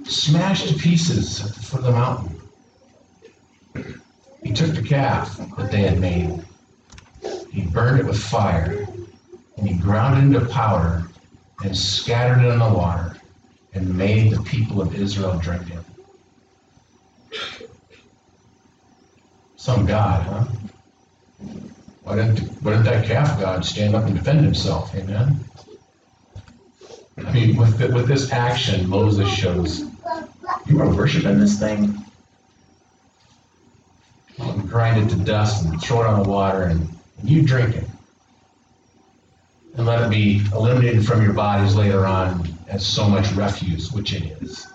smashed 0.05 0.69
to 0.69 0.75
pieces 0.75 1.45
at 1.45 1.55
the 1.55 1.63
foot 1.63 1.81
of 1.81 1.87
the 1.87 1.93
mountain. 1.93 2.41
He 4.43 4.53
took 4.53 4.75
the 4.75 4.83
calf 4.83 5.37
that 5.57 5.71
they 5.71 5.83
had 5.83 6.01
made, 6.01 6.43
he 7.51 7.63
burned 7.63 8.01
it 8.01 8.07
with 8.07 8.19
fire, 8.19 8.87
and 9.57 9.69
he 9.69 9.77
ground 9.77 10.19
it 10.19 10.37
into 10.37 10.53
powder 10.53 11.09
and 11.63 11.77
scattered 11.77 12.43
it 12.45 12.51
on 12.51 12.59
the 12.59 12.79
water 12.79 13.17
and 13.75 13.97
made 13.97 14.33
the 14.33 14.43
people 14.43 14.81
of 14.81 14.95
Israel 14.95 15.39
drink 15.39 15.63
it. 15.71 15.85
Some 19.57 19.85
God, 19.85 20.23
huh? 20.27 20.45
Why 22.03 22.17
didn't, 22.17 22.39
why 22.63 22.73
didn't 22.73 22.85
that 22.85 23.07
calf 23.07 23.39
God 23.39 23.65
stand 23.65 23.95
up 23.95 24.05
and 24.05 24.15
defend 24.15 24.41
himself? 24.41 24.95
Amen? 24.95 25.39
I 27.19 27.33
mean, 27.33 27.57
with, 27.57 27.79
the, 27.79 27.89
with 27.89 28.09
this 28.09 28.33
action, 28.33 28.89
Moses 28.89 29.29
shows 29.29 29.85
you 30.67 30.81
are 30.81 30.95
worshiping 30.95 31.39
this 31.39 31.59
thing? 31.59 31.97
Well, 34.39 34.59
grind 34.61 35.05
it 35.05 35.15
to 35.15 35.23
dust 35.23 35.65
and 35.65 35.81
throw 35.83 36.03
it 36.03 36.07
on 36.07 36.23
the 36.23 36.29
water 36.29 36.63
and, 36.63 36.89
and 37.19 37.29
you 37.29 37.43
drink 37.43 37.77
it. 37.77 37.85
And 39.77 39.87
let 39.87 40.03
it 40.03 40.11
be 40.11 40.43
eliminated 40.53 41.07
from 41.07 41.23
your 41.23 41.33
bodies 41.33 41.75
later 41.75 42.07
on 42.07 42.49
as 42.69 42.87
so 42.87 43.09
much 43.09 43.31
refuse, 43.33 43.93
which 43.93 44.15
it 44.15 44.25
is. 44.41 44.67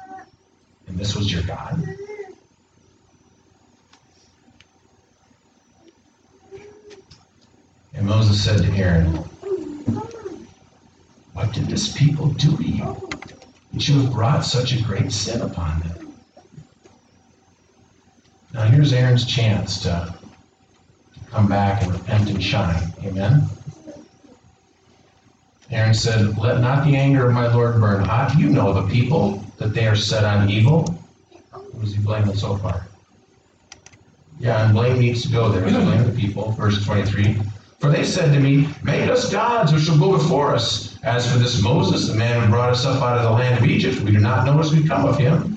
And 0.87 0.97
this 0.97 1.15
was 1.15 1.31
your 1.31 1.43
God? 1.43 1.83
And 7.95 8.05
Moses 8.05 8.43
said 8.43 8.61
to 8.61 8.71
Aaron, 8.73 9.15
What 11.33 11.53
did 11.53 11.67
this 11.67 11.95
people 11.97 12.27
do 12.27 12.57
to 12.57 12.63
you? 12.63 13.09
That 13.73 13.87
you 13.87 14.01
have 14.01 14.11
brought 14.11 14.45
such 14.45 14.73
a 14.73 14.81
great 14.83 15.11
sin 15.11 15.41
upon 15.41 15.79
them. 15.79 16.13
Now 18.53 18.65
here's 18.65 18.93
Aaron's 18.93 19.25
chance 19.25 19.81
to 19.83 20.13
come 21.31 21.47
back 21.47 21.83
and 21.83 21.93
repent 21.93 22.29
and 22.29 22.43
shine. 22.43 22.93
Amen. 23.03 23.49
Aaron 25.71 25.93
said, 25.93 26.37
Let 26.37 26.61
not 26.61 26.85
the 26.85 26.95
anger 26.95 27.27
of 27.27 27.33
my 27.33 27.53
Lord 27.53 27.79
burn 27.79 28.03
hot. 28.03 28.37
You 28.37 28.49
know 28.49 28.73
the 28.73 28.87
people, 28.87 29.43
that 29.57 29.73
they 29.73 29.87
are 29.87 29.95
set 29.95 30.23
on 30.23 30.49
evil. 30.49 30.97
Who 31.51 31.81
is 31.81 31.95
he 31.95 32.01
blaming 32.01 32.35
so 32.35 32.57
far? 32.57 32.87
Yeah, 34.39 34.65
and 34.65 34.73
blame 34.73 34.99
needs 34.99 35.23
to 35.23 35.29
go 35.29 35.49
there. 35.49 35.61
Blaming 35.61 36.05
the 36.05 36.17
people. 36.17 36.51
Verse 36.51 36.83
23. 36.85 37.39
For 37.85 37.91
they 37.91 38.03
said 38.03 38.33
to 38.33 38.39
me, 38.39 38.67
Make 38.81 39.07
us 39.11 39.31
gods 39.31 39.71
which 39.71 39.83
shall 39.83 39.99
go 39.99 40.13
before 40.13 40.55
us. 40.55 40.97
As 41.03 41.31
for 41.31 41.37
this 41.37 41.61
Moses, 41.61 42.07
the 42.07 42.15
man 42.15 42.41
who 42.41 42.49
brought 42.49 42.71
us 42.71 42.83
up 42.83 42.99
out 42.99 43.19
of 43.19 43.25
the 43.25 43.29
land 43.29 43.59
of 43.59 43.69
Egypt, 43.69 44.01
we 44.01 44.11
do 44.11 44.17
not 44.17 44.43
know 44.43 44.57
what 44.57 44.71
we 44.71 44.87
come 44.87 45.05
of 45.05 45.19
him. 45.19 45.55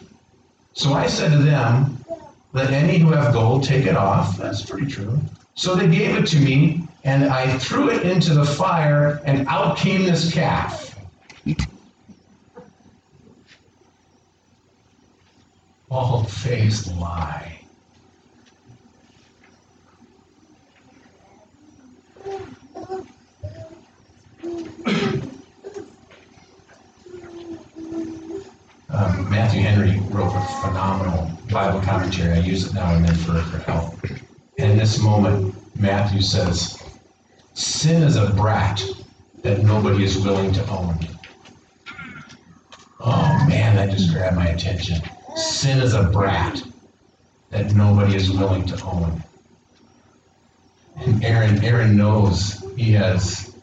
So 0.74 0.92
I 0.92 1.06
said 1.06 1.32
to 1.32 1.38
them, 1.38 2.04
Let 2.52 2.70
any 2.70 2.98
who 2.98 3.12
have 3.12 3.32
gold 3.32 3.64
take 3.64 3.86
it 3.86 3.96
off. 3.96 4.36
That's 4.36 4.62
pretty 4.62 4.88
true. 4.88 5.18
So 5.54 5.74
they 5.74 5.88
gave 5.88 6.16
it 6.16 6.26
to 6.26 6.38
me, 6.38 6.86
and 7.02 7.24
I 7.24 7.56
threw 7.56 7.88
it 7.88 8.02
into 8.02 8.34
the 8.34 8.44
fire, 8.44 9.22
and 9.24 9.48
out 9.48 9.78
came 9.78 10.04
this 10.04 10.30
calf. 10.30 11.00
Bald 15.88 16.30
faced 16.30 16.94
lie. 16.94 17.57
Um, 28.90 29.30
Matthew 29.30 29.60
Henry 29.60 30.00
wrote 30.10 30.34
a 30.34 30.40
phenomenal 30.62 31.30
Bible 31.50 31.80
commentary. 31.80 32.32
I 32.32 32.40
use 32.40 32.66
it 32.66 32.74
now 32.74 32.94
and 32.94 33.04
then 33.04 33.14
for, 33.14 33.40
for 33.42 33.58
help. 33.58 34.02
And 34.58 34.72
in 34.72 34.76
this 34.78 35.00
moment, 35.00 35.54
Matthew 35.78 36.20
says, 36.20 36.82
Sin 37.54 38.02
is 38.02 38.16
a 38.16 38.30
brat 38.30 38.82
that 39.42 39.62
nobody 39.62 40.04
is 40.04 40.18
willing 40.18 40.52
to 40.52 40.68
own. 40.68 40.98
Oh 43.00 43.46
man, 43.48 43.76
that 43.76 43.90
just 43.90 44.12
grabbed 44.12 44.36
my 44.36 44.48
attention. 44.48 45.00
Sin 45.36 45.78
is 45.78 45.94
a 45.94 46.04
brat 46.04 46.62
that 47.50 47.74
nobody 47.74 48.16
is 48.16 48.30
willing 48.30 48.66
to 48.66 48.84
own. 48.84 49.22
And 51.00 51.24
Aaron, 51.24 51.64
Aaron 51.64 51.96
knows 51.96 52.64
he 52.76 52.92
has 52.92 53.54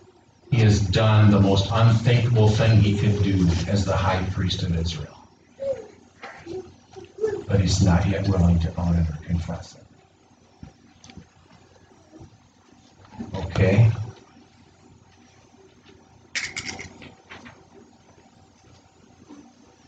he 0.52 0.58
has 0.58 0.80
done 0.88 1.32
the 1.32 1.40
most 1.40 1.70
unthinkable 1.72 2.50
thing 2.50 2.80
he 2.80 2.98
could 2.98 3.22
do 3.24 3.46
as 3.68 3.84
the 3.84 3.96
high 3.96 4.24
priest 4.32 4.64
of 4.64 4.76
Israel. 4.76 5.18
But 7.48 7.60
he's 7.60 7.84
not 7.84 8.08
yet 8.08 8.28
willing 8.30 8.60
to 8.60 8.80
own 8.80 8.96
it 8.96 9.10
or 9.10 9.20
confess 9.26 9.76
it. 9.76 9.82
Okay? 13.36 13.92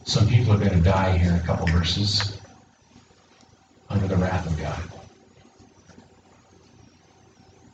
Some 0.03 0.27
people 0.27 0.53
are 0.53 0.57
going 0.57 0.71
to 0.71 0.81
die 0.81 1.17
here 1.17 1.29
in 1.29 1.36
a 1.36 1.43
couple 1.45 1.67
verses 1.67 2.39
under 3.89 4.07
the 4.07 4.17
wrath 4.17 4.47
of 4.47 4.57
God. 4.57 4.96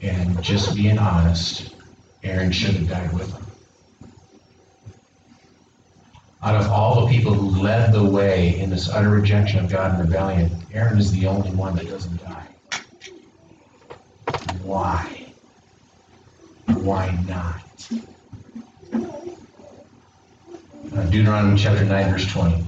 And 0.04 0.44
just 0.44 0.76
being 0.76 0.98
honest, 0.98 1.74
Aaron 2.24 2.52
should 2.52 2.76
have 2.76 2.90
died 2.90 3.14
with 3.14 3.32
them. 3.32 3.46
Out 6.44 6.56
of 6.56 6.70
all 6.70 7.06
the 7.06 7.12
people 7.12 7.34
who 7.34 7.62
led 7.62 7.94
the 7.94 8.04
way 8.04 8.60
in 8.60 8.70
this 8.70 8.90
utter 8.90 9.10
rejection 9.10 9.64
of 9.64 9.72
God 9.72 9.92
and 9.92 10.02
rebellion, 10.02 10.52
Aaron 10.74 11.00
is 11.00 11.14
the 11.14 11.26
only 11.26 11.52
one 11.52 11.78
that 11.78 11.88
doesn't 11.88 12.22
die. 12.22 12.48
Why? 14.62 15.26
Why 16.66 17.18
not? 17.26 17.62
Uh, 20.94 21.04
Deuteronomy 21.06 21.58
chapter 21.58 21.86
9, 21.86 22.12
verse 22.12 22.30
20. 22.30 22.62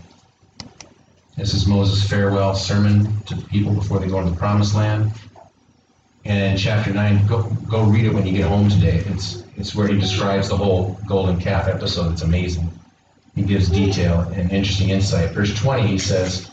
This 1.35 1.53
is 1.53 1.67
Moses' 1.67 2.09
farewell 2.09 2.55
sermon 2.55 3.21
to 3.23 3.35
the 3.35 3.43
people 3.43 3.73
before 3.73 3.99
they 3.99 4.07
go 4.07 4.19
into 4.19 4.31
the 4.31 4.37
promised 4.37 4.73
land. 4.73 5.11
And 6.25 6.57
chapter 6.57 6.91
9, 6.91 7.27
go, 7.27 7.43
go 7.69 7.83
read 7.83 8.05
it 8.05 8.13
when 8.13 8.25
you 8.25 8.33
get 8.33 8.47
home 8.47 8.67
today. 8.67 9.03
It's, 9.05 9.43
it's 9.57 9.75
where 9.75 9.87
he 9.87 9.99
describes 9.99 10.49
the 10.49 10.57
whole 10.57 10.99
golden 11.07 11.39
calf 11.39 11.67
episode. 11.67 12.13
It's 12.13 12.23
amazing. 12.23 12.71
He 13.35 13.43
gives 13.43 13.69
detail 13.69 14.21
and 14.33 14.51
interesting 14.51 14.89
insight. 14.89 15.31
Verse 15.31 15.55
20, 15.55 15.85
he 15.85 15.99
says, 15.99 16.49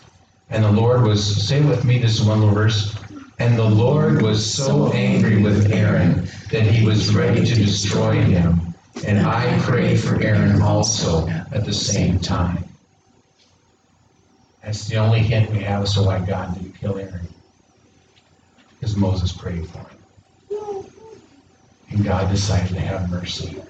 And 0.51 0.63
the 0.63 0.71
Lord 0.71 1.03
was, 1.03 1.47
say 1.47 1.63
with 1.63 1.85
me, 1.85 1.99
this 1.99 2.21
is 2.21 2.23
one 2.23 2.41
little 2.41 2.55
verse. 2.55 2.95
And 3.39 3.59
the 3.59 3.65
Lord 3.65 4.21
was 4.21 4.45
so 4.45 4.93
angry 4.93 5.43
with 5.43 5.73
Aaron 5.73 6.29
that 6.51 6.63
he 6.63 6.87
was 6.87 7.15
ready 7.15 7.45
to 7.45 7.55
destroy 7.55 8.21
him. 8.21 8.75
And 9.07 9.27
I 9.27 9.59
prayed 9.61 9.99
for 9.99 10.21
Aaron 10.23 10.61
also 10.61 11.27
at 11.29 11.65
the 11.65 11.73
same 11.73 12.19
time. 12.19 12.65
That's 14.63 14.87
the 14.87 14.97
only 14.97 15.21
hint 15.21 15.51
we 15.51 15.61
have 15.61 15.83
as 15.83 15.95
to 15.95 16.03
why 16.03 16.25
God 16.25 16.55
didn't 16.55 16.79
kill 16.79 16.99
Aaron. 16.99 17.32
Because 18.83 18.97
Moses 18.97 19.31
prayed 19.31 19.65
for 19.69 19.79
him. 19.79 20.87
And 21.91 22.05
God 22.05 22.29
decided 22.33 22.75
to 22.75 22.81
have 22.81 23.09
mercy. 23.09 23.63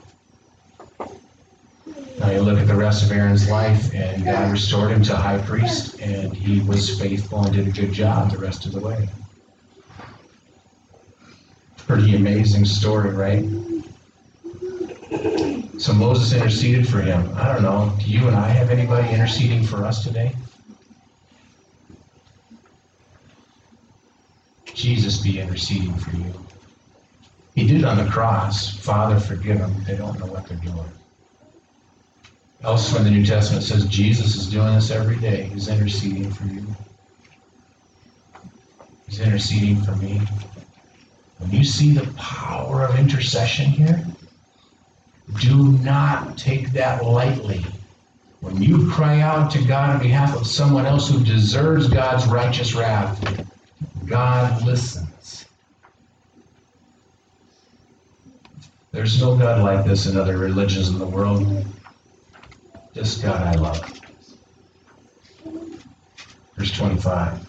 Now 2.18 2.30
you 2.30 2.40
look 2.40 2.58
at 2.58 2.66
the 2.66 2.74
rest 2.74 3.04
of 3.04 3.12
Aaron's 3.12 3.46
life, 3.50 3.92
and 3.94 4.24
God 4.24 4.50
restored 4.50 4.90
him 4.90 5.02
to 5.02 5.14
high 5.14 5.36
priest, 5.36 6.00
and 6.00 6.34
he 6.34 6.60
was 6.60 6.98
faithful 6.98 7.44
and 7.44 7.54
did 7.54 7.68
a 7.68 7.72
good 7.72 7.92
job 7.92 8.30
the 8.30 8.38
rest 8.38 8.64
of 8.64 8.72
the 8.72 8.80
way. 8.80 9.06
Pretty 11.76 12.16
amazing 12.16 12.64
story, 12.64 13.10
right? 13.10 13.44
So 15.78 15.92
Moses 15.92 16.32
interceded 16.32 16.88
for 16.88 17.02
him. 17.02 17.30
I 17.36 17.52
don't 17.52 17.62
know. 17.62 17.94
Do 17.98 18.06
you 18.06 18.28
and 18.28 18.36
I 18.36 18.48
have 18.48 18.70
anybody 18.70 19.10
interceding 19.10 19.62
for 19.62 19.84
us 19.84 20.02
today? 20.02 20.34
Jesus 24.74 25.18
be 25.18 25.40
interceding 25.40 25.94
for 25.96 26.16
you. 26.16 26.32
He 27.54 27.66
did 27.66 27.78
it 27.78 27.84
on 27.84 27.98
the 27.98 28.10
cross. 28.10 28.76
Father, 28.78 29.20
forgive 29.20 29.58
them. 29.58 29.74
They 29.86 29.96
don't 29.96 30.18
know 30.18 30.26
what 30.26 30.46
they're 30.46 30.56
doing. 30.58 30.90
Elsewhere 32.62 33.00
in 33.00 33.04
the 33.04 33.10
New 33.10 33.26
Testament 33.26 33.64
says 33.64 33.86
Jesus 33.86 34.36
is 34.36 34.48
doing 34.48 34.74
this 34.74 34.90
every 34.90 35.16
day. 35.16 35.50
He's 35.52 35.68
interceding 35.68 36.30
for 36.30 36.44
you. 36.44 36.64
He's 39.06 39.20
interceding 39.20 39.82
for 39.82 39.96
me. 39.96 40.20
When 41.38 41.50
you 41.50 41.64
see 41.64 41.92
the 41.92 42.06
power 42.12 42.84
of 42.84 42.98
intercession 42.98 43.66
here, 43.66 44.04
do 45.40 45.72
not 45.78 46.38
take 46.38 46.72
that 46.72 47.04
lightly. 47.04 47.64
When 48.40 48.62
you 48.62 48.88
cry 48.90 49.20
out 49.20 49.50
to 49.52 49.64
God 49.64 49.96
on 49.96 50.02
behalf 50.02 50.36
of 50.36 50.46
someone 50.46 50.86
else 50.86 51.10
who 51.10 51.22
deserves 51.22 51.88
God's 51.88 52.26
righteous 52.26 52.74
wrath, 52.74 53.20
God 54.06 54.62
listens. 54.64 55.46
There's 58.92 59.20
no 59.20 59.36
God 59.36 59.62
like 59.62 59.86
this 59.86 60.06
in 60.06 60.16
other 60.16 60.36
religions 60.36 60.90
in 60.90 60.98
the 60.98 61.06
world. 61.06 61.64
This 62.94 63.18
God 63.18 63.40
I 63.40 63.54
love. 63.54 64.00
Verse 66.56 66.72
25. 66.72 67.40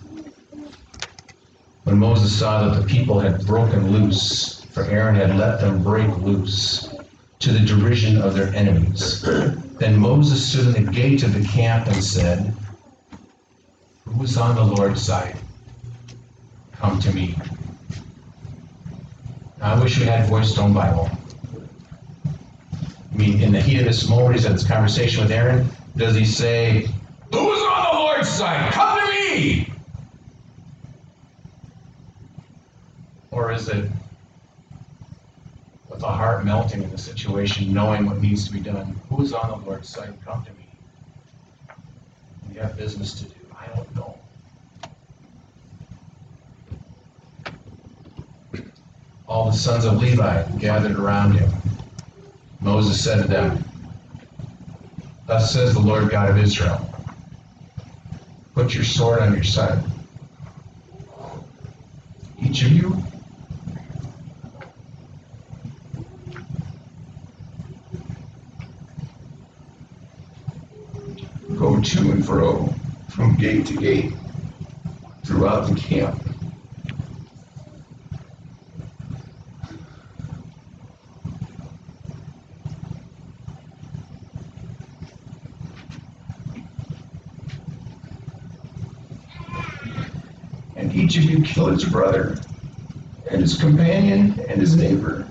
When 1.84 2.00
Moses 2.00 2.38
saw 2.38 2.70
that 2.70 2.80
the 2.80 2.88
people 2.88 3.20
had 3.20 3.46
broken 3.46 3.92
loose, 3.92 4.64
for 4.72 4.86
Aaron 4.86 5.16
had 5.16 5.36
let 5.36 5.60
them 5.60 5.84
break 5.84 6.18
loose, 6.20 6.90
to 7.44 7.52
the 7.52 7.60
derision 7.60 8.22
of 8.22 8.34
their 8.36 8.54
enemies. 8.56 9.22
Then 9.22 10.00
Moses 10.00 10.50
stood 10.50 10.74
in 10.74 10.86
the 10.86 10.92
gate 10.92 11.24
of 11.24 11.34
the 11.34 11.46
camp 11.46 11.88
and 11.88 12.02
said, 12.02 12.56
Who 14.06 14.24
is 14.24 14.38
on 14.38 14.56
the 14.56 14.64
Lord's 14.64 15.02
side? 15.02 15.43
Come 16.84 17.00
to 17.00 17.14
me. 17.14 17.34
I 19.62 19.82
wish 19.82 19.98
we 19.98 20.04
had 20.04 20.28
voice 20.28 20.54
tone 20.54 20.74
Bible. 20.74 21.10
I 22.26 23.16
mean, 23.16 23.42
in 23.42 23.54
the 23.54 23.62
heat 23.62 23.80
of 23.80 23.86
this 23.86 24.10
moment, 24.10 24.36
he's 24.36 24.44
had 24.44 24.54
this 24.54 24.68
conversation 24.68 25.24
with 25.24 25.32
Aaron. 25.32 25.70
Does 25.96 26.14
he 26.14 26.26
say, 26.26 26.90
Who 27.32 27.54
is 27.54 27.64
on 27.64 27.84
the 27.90 28.00
Lord's 28.00 28.28
side? 28.28 28.74
Come 28.74 29.00
to 29.00 29.08
me! 29.14 29.72
Or 33.32 33.54
is 33.54 33.70
it 33.70 33.90
with 35.90 36.04
a 36.04 36.08
heart 36.08 36.44
melting 36.44 36.84
in 36.84 36.90
the 36.90 36.98
situation, 36.98 37.74
knowing 37.74 38.06
what 38.06 38.22
needs 38.22 38.46
to 38.48 38.52
be 38.52 38.60
done? 38.60 39.00
Who 39.08 39.22
is 39.22 39.32
on 39.32 39.52
the 39.52 39.66
Lord's 39.66 39.88
side? 39.88 40.14
Come 40.26 40.44
to 40.44 40.52
me. 40.52 40.66
We 42.50 42.60
have 42.60 42.76
business 42.76 43.14
to 43.22 43.24
do. 43.24 43.36
I 43.58 43.74
don't 43.74 43.96
know. 43.96 44.18
All 49.34 49.46
the 49.46 49.58
sons 49.58 49.86
of 49.86 50.00
Levi 50.00 50.44
gathered 50.60 50.96
around 50.96 51.32
him. 51.32 51.52
Moses 52.62 53.04
said 53.04 53.24
to 53.24 53.28
them, 53.28 53.66
Thus 55.26 55.52
says 55.52 55.74
the 55.74 55.80
Lord 55.80 56.12
God 56.12 56.30
of 56.30 56.38
Israel 56.38 56.88
Put 58.54 58.76
your 58.76 58.84
sword 58.84 59.22
on 59.24 59.34
your 59.34 59.44
side. 59.44 59.84
Each 62.40 62.62
of 62.62 62.74
you 62.74 62.96
go 71.58 71.82
to 71.82 72.12
and 72.12 72.24
fro 72.24 72.72
from 73.08 73.36
gate 73.38 73.66
to 73.66 73.78
gate 73.78 74.14
throughout 75.24 75.68
the 75.68 75.76
camp. 75.76 76.33
You 91.16 91.44
kill 91.44 91.68
his 91.68 91.86
brother 91.86 92.40
and 93.30 93.40
his 93.40 93.56
companion 93.56 94.44
and 94.50 94.60
his 94.60 94.76
neighbor. 94.76 95.28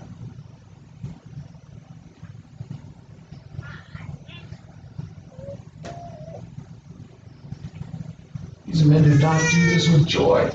These 8.64 8.85
men 8.85 9.03
did 9.03 9.21
not 9.21 9.40
do 9.51 9.66
this 9.71 9.88
with 9.88 10.07
joy. 10.07 10.53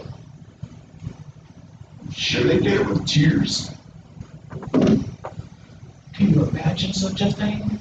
Sure, 2.09 2.45
they 2.45 2.59
did 2.59 2.79
it 2.79 2.87
with 2.87 3.05
tears. 3.05 3.69
Can 4.71 6.33
you 6.33 6.45
imagine 6.45 6.93
such 6.93 7.19
a 7.19 7.31
thing? 7.31 7.77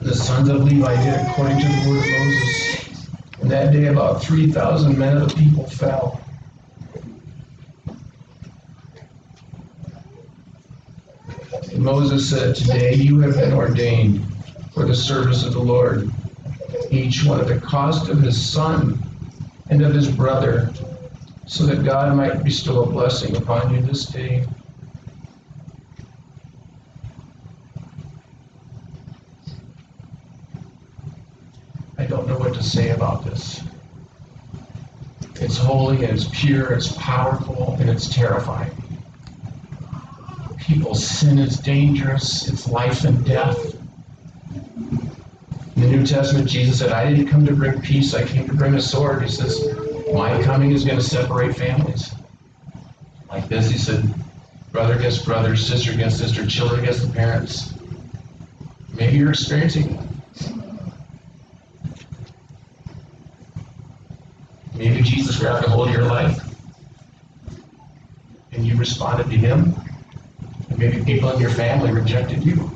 The 0.00 0.14
sons 0.38 0.50
of 0.50 0.62
Levi 0.62 0.94
did 1.02 1.26
according 1.26 1.58
to 1.58 1.66
the 1.66 1.90
word 1.90 1.98
of 1.98 2.10
Moses. 2.12 3.08
And 3.40 3.50
that 3.50 3.72
day, 3.72 3.86
about 3.86 4.22
3,000 4.22 4.96
men 4.96 5.16
of 5.16 5.30
the 5.30 5.34
people 5.34 5.68
fell. 5.68 6.20
And 11.72 11.82
Moses 11.82 12.30
said, 12.30 12.54
Today 12.54 12.94
you 12.94 13.18
have 13.18 13.34
been 13.34 13.52
ordained 13.52 14.24
for 14.74 14.86
the 14.86 14.94
service 14.94 15.44
of 15.44 15.54
the 15.54 15.58
Lord, 15.58 16.08
each 16.92 17.24
one 17.24 17.40
at 17.40 17.48
the 17.48 17.60
cost 17.60 18.08
of 18.08 18.20
his 18.20 18.40
son 18.40 19.02
and 19.70 19.82
of 19.82 19.92
his 19.92 20.08
brother, 20.08 20.72
so 21.46 21.66
that 21.66 21.84
God 21.84 22.16
might 22.16 22.44
bestow 22.44 22.84
a 22.84 22.86
blessing 22.88 23.34
upon 23.34 23.74
you 23.74 23.82
this 23.82 24.06
day. 24.06 24.46
I 32.00 32.06
don't 32.06 32.28
know 32.28 32.38
what 32.38 32.54
to 32.54 32.62
say 32.78 32.90
about 32.90 33.24
this. 33.24 33.60
It's 35.40 35.56
holy, 35.56 36.04
and 36.04 36.12
it's 36.16 36.28
pure, 36.28 36.72
it's 36.72 36.92
powerful, 36.92 37.76
and 37.80 37.90
it's 37.90 38.14
terrifying. 38.14 38.72
People's 40.58 41.04
sin 41.04 41.38
is 41.40 41.58
dangerous, 41.58 42.48
it's 42.48 42.68
life 42.68 43.02
and 43.02 43.24
death. 43.24 43.58
In 44.54 45.82
the 45.82 45.88
New 45.88 46.06
Testament, 46.06 46.48
Jesus 46.48 46.78
said, 46.78 46.92
I 46.92 47.10
didn't 47.10 47.26
come 47.26 47.44
to 47.46 47.52
bring 47.52 47.80
peace, 47.80 48.14
I 48.14 48.24
came 48.24 48.46
to 48.46 48.54
bring 48.54 48.74
a 48.74 48.80
sword. 48.80 49.22
He 49.24 49.28
says, 49.28 49.60
My 50.12 50.40
coming 50.44 50.70
is 50.70 50.84
going 50.84 50.98
to 50.98 51.04
separate 51.04 51.56
families. 51.56 52.14
Like 53.28 53.48
this, 53.48 53.68
he 53.70 53.78
said, 53.78 54.14
brother 54.70 54.94
against 54.94 55.26
brother, 55.26 55.56
sister 55.56 55.90
against 55.92 56.18
sister, 56.18 56.46
children 56.46 56.80
against 56.80 57.08
the 57.08 57.12
parents. 57.12 57.74
Maybe 58.94 59.16
you're 59.16 59.30
experiencing 59.30 60.07
that. 65.40 65.52
Maybe 65.52 65.62
Jesus 65.62 65.62
grabbed 65.62 65.66
a 65.66 65.70
hold 65.70 65.88
of 65.88 65.94
your 65.94 66.04
life 66.04 66.40
and 68.52 68.66
you 68.66 68.76
responded 68.76 69.30
to 69.30 69.36
him. 69.36 69.74
And 70.70 70.78
maybe 70.78 71.04
people 71.04 71.30
in 71.30 71.40
your 71.40 71.50
family 71.50 71.92
rejected 71.92 72.44
you. 72.44 72.70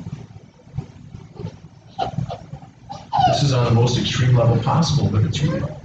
This 3.27 3.43
is 3.43 3.53
on 3.53 3.65
the 3.65 3.71
most 3.71 3.99
extreme 3.99 4.35
level 4.35 4.57
possible, 4.63 5.09
but 5.09 5.23
it's 5.23 5.41
real. 5.43 5.79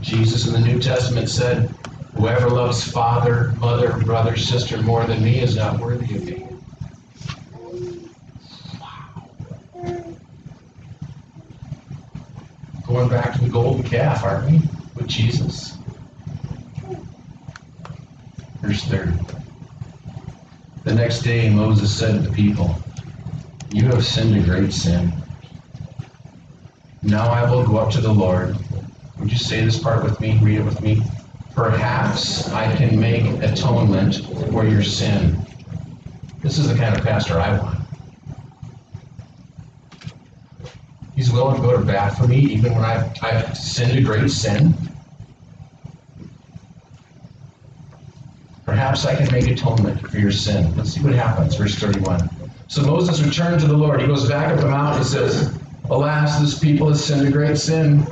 Jesus 0.00 0.46
in 0.46 0.52
the 0.52 0.60
New 0.60 0.80
Testament 0.80 1.28
said, 1.28 1.70
Whoever 2.14 2.48
loves 2.48 2.82
father, 2.82 3.52
mother, 3.58 3.98
brother, 3.98 4.36
sister 4.36 4.80
more 4.80 5.04
than 5.04 5.22
me 5.22 5.40
is 5.40 5.56
not 5.56 5.78
worthy 5.80 6.16
of 6.16 6.24
me. 6.24 6.46
Going 12.86 13.08
back 13.08 13.34
to 13.34 13.42
the 13.42 13.45
golden 13.56 13.82
calf, 13.82 14.22
aren't 14.22 14.50
we? 14.50 14.60
With 14.96 15.06
Jesus. 15.06 15.78
Verse 18.60 18.84
30. 18.84 19.12
The 20.84 20.94
next 20.94 21.22
day 21.22 21.48
Moses 21.48 21.96
said 21.98 22.22
to 22.22 22.28
the 22.28 22.34
people, 22.34 22.78
You 23.70 23.86
have 23.86 24.04
sinned 24.04 24.36
a 24.36 24.44
great 24.44 24.74
sin. 24.74 25.10
Now 27.02 27.28
I 27.30 27.50
will 27.50 27.64
go 27.66 27.78
up 27.78 27.90
to 27.92 28.00
the 28.02 28.12
Lord. 28.12 28.58
Would 29.18 29.32
you 29.32 29.38
say 29.38 29.64
this 29.64 29.78
part 29.78 30.04
with 30.04 30.20
me? 30.20 30.38
Read 30.42 30.58
it 30.58 30.64
with 30.64 30.82
me. 30.82 31.02
Perhaps 31.54 32.50
I 32.50 32.76
can 32.76 33.00
make 33.00 33.24
atonement 33.42 34.16
for 34.50 34.66
your 34.66 34.82
sin. 34.82 35.46
This 36.42 36.58
is 36.58 36.68
the 36.68 36.76
kind 36.76 36.94
of 36.94 37.02
pastor 37.02 37.40
I 37.40 37.58
want. 37.58 37.75
He's 41.16 41.32
willing 41.32 41.56
to 41.56 41.62
go 41.62 41.76
to 41.76 41.82
bat 41.82 42.16
for 42.16 42.28
me 42.28 42.38
even 42.38 42.74
when 42.74 42.84
I've, 42.84 43.10
I've 43.22 43.56
sinned 43.56 43.98
a 43.98 44.02
great 44.02 44.30
sin. 44.30 44.74
Perhaps 48.66 49.06
I 49.06 49.16
can 49.16 49.32
make 49.32 49.48
atonement 49.48 50.06
for 50.10 50.18
your 50.18 50.30
sin. 50.30 50.76
Let's 50.76 50.92
see 50.92 51.02
what 51.02 51.14
happens. 51.14 51.56
Verse 51.56 51.74
31. 51.76 52.28
So 52.68 52.82
Moses 52.82 53.22
returned 53.22 53.60
to 53.60 53.66
the 53.66 53.76
Lord. 53.76 54.02
He 54.02 54.06
goes 54.06 54.28
back 54.28 54.52
up 54.52 54.60
the 54.60 54.68
mountain 54.68 54.98
and 54.98 55.06
says, 55.06 55.58
Alas, 55.88 56.38
this 56.40 56.58
people 56.58 56.88
has 56.88 57.02
sinned 57.02 57.26
a 57.26 57.30
great 57.30 57.56
sin. 57.56 58.06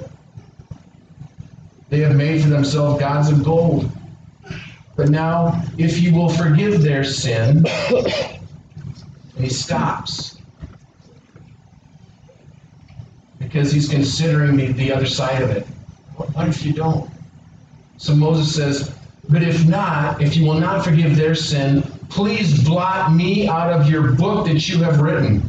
They 1.90 1.98
have 2.00 2.16
made 2.16 2.42
for 2.42 2.48
themselves 2.48 3.00
gods 3.00 3.28
of 3.28 3.44
gold. 3.44 3.90
But 4.96 5.10
now, 5.10 5.62
if 5.76 6.00
you 6.00 6.14
will 6.14 6.30
forgive 6.30 6.80
their 6.80 7.04
sin, 7.04 7.66
and 7.90 9.44
he 9.44 9.50
stops. 9.50 10.33
Because 13.54 13.70
he's 13.70 13.88
considering 13.88 14.56
the, 14.56 14.72
the 14.72 14.92
other 14.92 15.06
side 15.06 15.40
of 15.40 15.48
it. 15.48 15.64
What, 16.16 16.48
if 16.48 16.66
you 16.66 16.72
don't? 16.72 17.08
So 17.98 18.12
Moses 18.12 18.52
says, 18.52 18.92
But 19.28 19.44
if 19.44 19.64
not, 19.64 20.20
if 20.20 20.36
you 20.36 20.44
will 20.44 20.58
not 20.58 20.84
forgive 20.84 21.14
their 21.14 21.36
sin, 21.36 21.82
please 22.08 22.64
blot 22.64 23.14
me 23.14 23.46
out 23.46 23.72
of 23.72 23.88
your 23.88 24.10
book 24.10 24.46
that 24.46 24.68
you 24.68 24.82
have 24.82 25.00
written. 25.00 25.48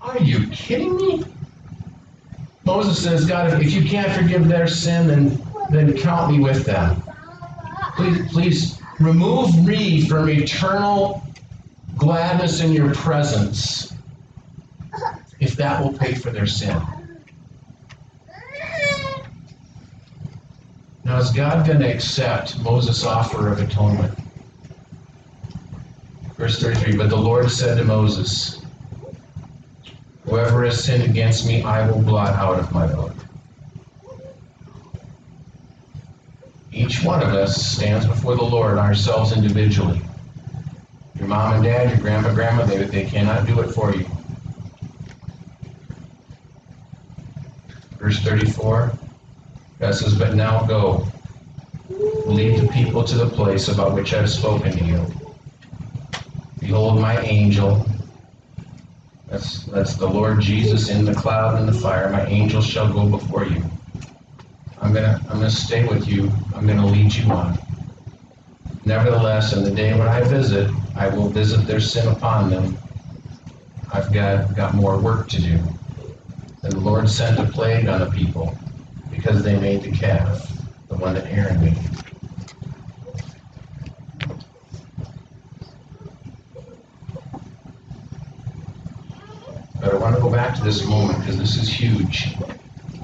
Are 0.00 0.18
you 0.18 0.48
kidding 0.48 0.96
me? 0.96 1.24
Moses 2.64 3.04
says, 3.04 3.26
God, 3.26 3.52
if, 3.52 3.66
if 3.66 3.72
you 3.74 3.84
can't 3.86 4.10
forgive 4.12 4.48
their 4.48 4.66
sin, 4.66 5.06
then, 5.08 5.42
then 5.68 5.94
count 5.94 6.32
me 6.32 6.40
with 6.40 6.64
them. 6.64 7.02
Please, 7.96 8.32
please 8.32 8.80
remove 8.98 9.62
me 9.62 10.08
from 10.08 10.30
eternal 10.30 11.22
gladness 11.98 12.62
in 12.62 12.72
your 12.72 12.94
presence 12.94 13.93
if 15.44 15.56
that 15.56 15.82
will 15.82 15.92
pay 15.92 16.14
for 16.14 16.30
their 16.30 16.46
sin. 16.46 16.80
Now, 21.04 21.18
is 21.18 21.30
God 21.30 21.66
going 21.66 21.80
to 21.80 21.92
accept 21.92 22.58
Moses' 22.60 23.04
offer 23.04 23.52
of 23.52 23.60
atonement? 23.60 24.18
Verse 26.38 26.60
33 26.60 26.96
But 26.96 27.10
the 27.10 27.16
Lord 27.16 27.50
said 27.50 27.76
to 27.76 27.84
Moses, 27.84 28.62
Whoever 30.22 30.64
has 30.64 30.82
sinned 30.82 31.04
against 31.04 31.46
me, 31.46 31.62
I 31.62 31.88
will 31.88 32.00
blot 32.00 32.34
out 32.34 32.58
of 32.58 32.72
my 32.72 32.86
book. 32.86 33.14
Each 36.72 37.04
one 37.04 37.22
of 37.22 37.28
us 37.28 37.62
stands 37.62 38.06
before 38.06 38.34
the 38.34 38.42
Lord, 38.42 38.78
ourselves 38.78 39.32
individually. 39.32 40.00
Your 41.18 41.28
mom 41.28 41.54
and 41.54 41.64
dad, 41.64 41.90
your 41.90 42.00
grandpa, 42.00 42.34
grandma, 42.34 42.64
they, 42.64 42.82
they 42.84 43.04
cannot 43.04 43.46
do 43.46 43.60
it 43.60 43.70
for 43.72 43.94
you. 43.94 44.13
Verse 48.04 48.20
34, 48.20 48.98
God 49.80 49.94
says, 49.94 50.14
But 50.14 50.34
now 50.34 50.66
go, 50.66 51.06
lead 52.26 52.58
the 52.58 52.68
people 52.68 53.02
to 53.02 53.14
the 53.16 53.30
place 53.30 53.68
about 53.68 53.94
which 53.94 54.12
I 54.12 54.18
have 54.18 54.30
spoken 54.30 54.72
to 54.72 54.84
you. 54.84 55.06
Behold, 56.60 57.00
my 57.00 57.18
angel, 57.22 57.86
that's, 59.26 59.64
that's 59.64 59.96
the 59.96 60.06
Lord 60.06 60.42
Jesus 60.42 60.90
in 60.90 61.06
the 61.06 61.14
cloud 61.14 61.58
and 61.58 61.66
the 61.66 61.72
fire, 61.72 62.10
my 62.10 62.26
angel 62.26 62.60
shall 62.60 62.92
go 62.92 63.08
before 63.08 63.46
you. 63.46 63.64
I'm 64.82 64.92
gonna, 64.92 65.18
I'm 65.30 65.38
gonna 65.38 65.48
stay 65.48 65.86
with 65.86 66.06
you. 66.06 66.30
I'm 66.54 66.66
gonna 66.66 66.86
lead 66.86 67.14
you 67.14 67.32
on. 67.32 67.58
Nevertheless, 68.84 69.54
in 69.54 69.64
the 69.64 69.70
day 69.70 69.98
when 69.98 70.08
I 70.08 70.22
visit, 70.24 70.70
I 70.94 71.08
will 71.08 71.30
visit 71.30 71.66
their 71.66 71.80
sin 71.80 72.06
upon 72.08 72.50
them. 72.50 72.76
I've 73.90 74.12
got, 74.12 74.54
got 74.54 74.74
more 74.74 75.00
work 75.00 75.26
to 75.30 75.40
do. 75.40 75.58
And 76.64 76.74
the 76.74 76.80
Lord 76.80 77.08
sent 77.10 77.38
a 77.38 77.50
plague 77.52 77.88
on 77.88 78.00
the 78.00 78.10
people 78.10 78.62
because 79.10 79.44
they 79.44 79.60
made 79.60 79.82
the 79.82 79.92
calf, 79.92 80.64
the 80.88 80.96
one 80.96 81.14
that 81.14 81.30
Aaron 81.30 81.60
made. 81.60 81.90
But 89.80 89.92
I 89.92 89.96
want 89.96 90.16
to 90.16 90.22
go 90.22 90.30
back 90.30 90.54
to 90.56 90.64
this 90.64 90.86
moment 90.86 91.20
because 91.20 91.38
this 91.38 91.58
is 91.58 91.68
huge. 91.68 92.40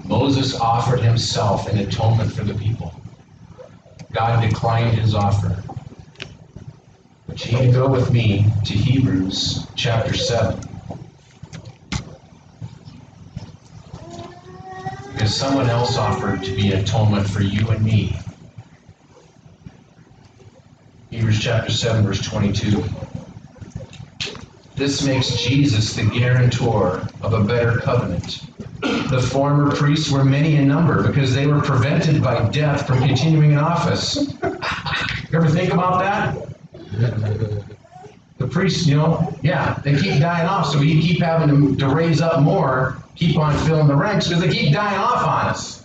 Moses 0.05 0.55
offered 0.59 1.03
himself 1.03 1.69
in 1.69 1.79
atonement 1.79 2.33
for 2.33 2.45
the 2.45 2.55
people. 2.55 3.05
God 4.15 4.41
declined 4.43 4.99
his 4.99 5.15
offer. 5.15 5.67
But 7.29 7.45
you 7.47 7.59
need 7.59 7.67
to 7.67 7.73
go 7.73 7.91
with 7.91 8.11
me 8.11 8.55
to 8.65 8.75
Hebrews 8.75 9.73
chapter 9.77 10.15
7. 10.15 10.70
Because 15.31 15.43
someone 15.43 15.71
else 15.71 15.97
offered 15.97 16.43
to 16.43 16.57
be 16.57 16.73
atonement 16.73 17.25
for 17.25 17.41
you 17.41 17.69
and 17.69 17.85
me. 17.85 18.17
Hebrews 21.13 21.39
chapter 21.41 21.71
7, 21.71 22.05
verse 22.05 22.21
22. 22.29 22.83
This 24.75 25.05
makes 25.05 25.37
Jesus 25.37 25.95
the 25.95 26.07
guarantor 26.07 27.07
of 27.23 27.35
a 27.35 27.45
better 27.45 27.79
covenant. 27.79 28.51
The 28.81 29.25
former 29.31 29.71
priests 29.71 30.11
were 30.11 30.25
many 30.25 30.57
in 30.57 30.67
number 30.67 31.07
because 31.07 31.33
they 31.33 31.47
were 31.47 31.61
prevented 31.61 32.21
by 32.21 32.49
death 32.49 32.89
from 32.89 32.99
continuing 32.99 33.53
in 33.53 33.59
office. 33.59 34.17
you 34.43 34.59
ever 35.33 35.49
think 35.49 35.73
about 35.73 36.01
that? 36.01 36.37
The 38.39 38.49
priests, 38.49 38.85
you 38.85 38.97
know, 38.97 39.39
yeah, 39.45 39.81
they 39.85 39.95
keep 39.95 40.21
dying 40.21 40.49
off, 40.49 40.73
so 40.73 40.81
we 40.81 41.01
keep 41.01 41.23
having 41.23 41.51
to, 41.51 41.77
to 41.77 41.95
raise 41.95 42.21
up 42.21 42.43
more, 42.43 43.01
keep 43.15 43.37
on 43.37 43.57
filling 43.67 43.89
the 43.89 43.95
ranks 43.95 44.29
because 44.29 44.43
they 44.43 44.51
keep 44.51 44.73
dying 44.73 44.99
off 44.99 45.27
on 45.27 45.47
us. 45.49 45.81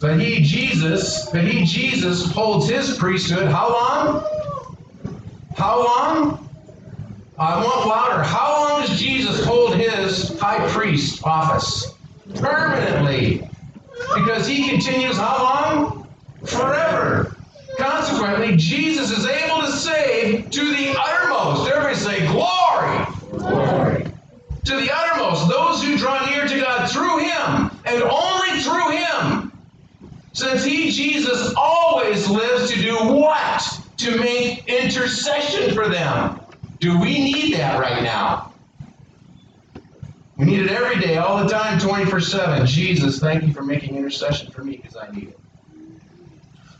But 0.00 0.20
he, 0.20 0.42
Jesus, 0.42 1.30
but 1.30 1.44
he, 1.44 1.64
Jesus, 1.64 2.30
holds 2.30 2.68
his 2.68 2.98
priesthood 2.98 3.48
how 3.48 3.72
long? 3.72 5.14
How 5.56 5.84
long? 5.84 6.48
I 7.38 7.56
want 7.64 7.86
louder. 7.86 8.22
How 8.22 8.52
long 8.52 8.86
does 8.86 9.00
Jesus 9.00 9.44
hold 9.44 9.74
his 9.74 10.38
high 10.38 10.68
priest 10.68 11.24
office? 11.24 11.94
Permanently. 12.34 13.48
Because 14.14 14.46
he 14.46 14.68
continues 14.68 15.16
how 15.16 15.42
long? 15.42 16.08
Forever. 16.44 17.36
Consequently, 17.78 18.56
Jesus 18.56 19.10
is 19.10 19.26
able 19.26 19.62
to 19.62 19.72
save 19.72 20.50
to 20.50 20.60
the 20.60 20.94
uttermost. 20.98 21.70
Everybody 21.70 21.94
say, 21.96 22.26
Glory! 22.26 23.06
Glory. 23.38 24.06
To 24.74 24.80
the 24.80 24.92
uttermost, 24.92 25.48
those 25.48 25.84
who 25.84 25.96
draw 25.96 26.26
near 26.26 26.48
to 26.48 26.60
God 26.60 26.90
through 26.90 27.18
him, 27.18 27.70
and 27.84 28.02
only 28.02 28.60
through 28.60 28.90
him. 28.90 29.52
Since 30.32 30.64
he, 30.64 30.90
Jesus, 30.90 31.54
always 31.56 32.28
lives 32.28 32.72
to 32.72 32.82
do 32.82 32.96
what? 32.96 33.62
To 33.98 34.18
make 34.18 34.68
intercession 34.68 35.72
for 35.74 35.88
them. 35.88 36.40
Do 36.80 37.00
we 37.00 37.22
need 37.22 37.54
that 37.54 37.78
right 37.78 38.02
now? 38.02 38.54
We 40.38 40.46
need 40.46 40.62
it 40.62 40.72
every 40.72 41.00
day, 41.00 41.18
all 41.18 41.44
the 41.44 41.48
time, 41.48 41.78
24 41.78 42.18
7. 42.18 42.66
Jesus, 42.66 43.20
thank 43.20 43.44
you 43.44 43.52
for 43.52 43.62
making 43.62 43.94
intercession 43.94 44.50
for 44.50 44.64
me 44.64 44.78
because 44.78 44.96
I 44.96 45.08
need 45.12 45.28
it. 45.28 45.40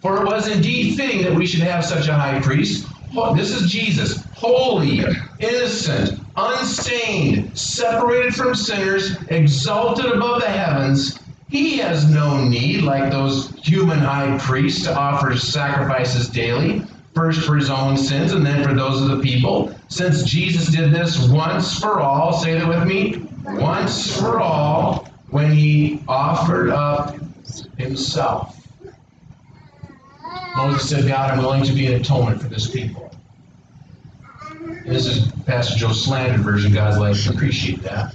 For 0.03 0.21
it 0.21 0.27
was 0.27 0.49
indeed 0.49 0.97
fitting 0.97 1.23
that 1.23 1.35
we 1.35 1.47
should 1.47 1.61
have 1.61 1.85
such 1.85 2.09
a 2.09 2.15
high 2.15 2.41
priest. 2.41 2.89
This 3.37 3.53
is 3.53 3.71
Jesus, 3.71 4.25
holy, 4.35 5.05
innocent, 5.39 6.24
unstained, 6.37 7.57
separated 7.57 8.35
from 8.35 8.55
sinners, 8.55 9.17
exalted 9.29 10.07
above 10.07 10.41
the 10.41 10.49
heavens. 10.49 11.19
He 11.49 11.79
has 11.79 12.11
no 12.11 12.43
need, 12.45 12.83
like 12.83 13.11
those 13.11 13.53
human 13.63 13.99
high 13.99 14.37
priests, 14.39 14.85
to 14.85 14.97
offer 14.97 15.37
sacrifices 15.37 16.29
daily, 16.29 16.83
first 17.15 17.47
for 17.47 17.57
his 17.57 17.71
own 17.71 17.97
sins 17.97 18.33
and 18.33 18.45
then 18.45 18.65
for 18.65 18.75
those 18.75 19.01
of 19.01 19.09
the 19.09 19.21
people. 19.21 19.73
Since 19.89 20.25
Jesus 20.25 20.69
did 20.69 20.93
this 20.93 21.29
once 21.29 21.79
for 21.79 22.01
all, 22.01 22.33
say 22.33 22.59
that 22.59 22.67
with 22.67 22.87
me, 22.87 23.29
once 23.45 24.19
for 24.19 24.41
all, 24.41 25.09
when 25.31 25.53
he 25.53 26.03
offered 26.09 26.71
up 26.71 27.17
himself. 27.77 28.67
Moses 30.57 30.89
said, 30.89 31.07
God, 31.07 31.31
I'm 31.31 31.39
willing 31.39 31.65
to 31.65 31.73
be 31.73 31.87
an 31.87 31.95
atonement 32.01 32.41
for 32.41 32.49
this 32.49 32.71
people. 32.71 33.04
This 34.85 35.07
is 35.07 35.33
Pastor 35.47 35.79
Joe's 35.79 36.05
slandered 36.05 36.43
version. 36.43 36.73
God's 36.73 36.99
like, 36.99 37.35
appreciate 37.35 37.83
that. 37.85 38.15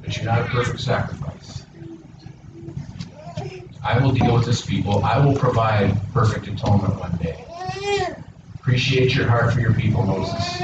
But 0.00 0.16
you're 0.16 0.26
not 0.26 0.40
a 0.42 0.44
perfect 0.46 0.80
sacrifice. 0.80 1.66
I 3.84 3.98
will 4.00 4.12
deal 4.12 4.34
with 4.34 4.44
this 4.44 4.64
people. 4.64 5.04
I 5.04 5.24
will 5.24 5.36
provide 5.36 5.96
perfect 6.12 6.48
atonement 6.48 6.96
one 6.96 7.16
day. 7.18 7.46
Appreciate 8.60 9.14
your 9.14 9.28
heart 9.28 9.52
for 9.52 9.60
your 9.60 9.72
people, 9.72 10.02
Moses. 10.04 10.62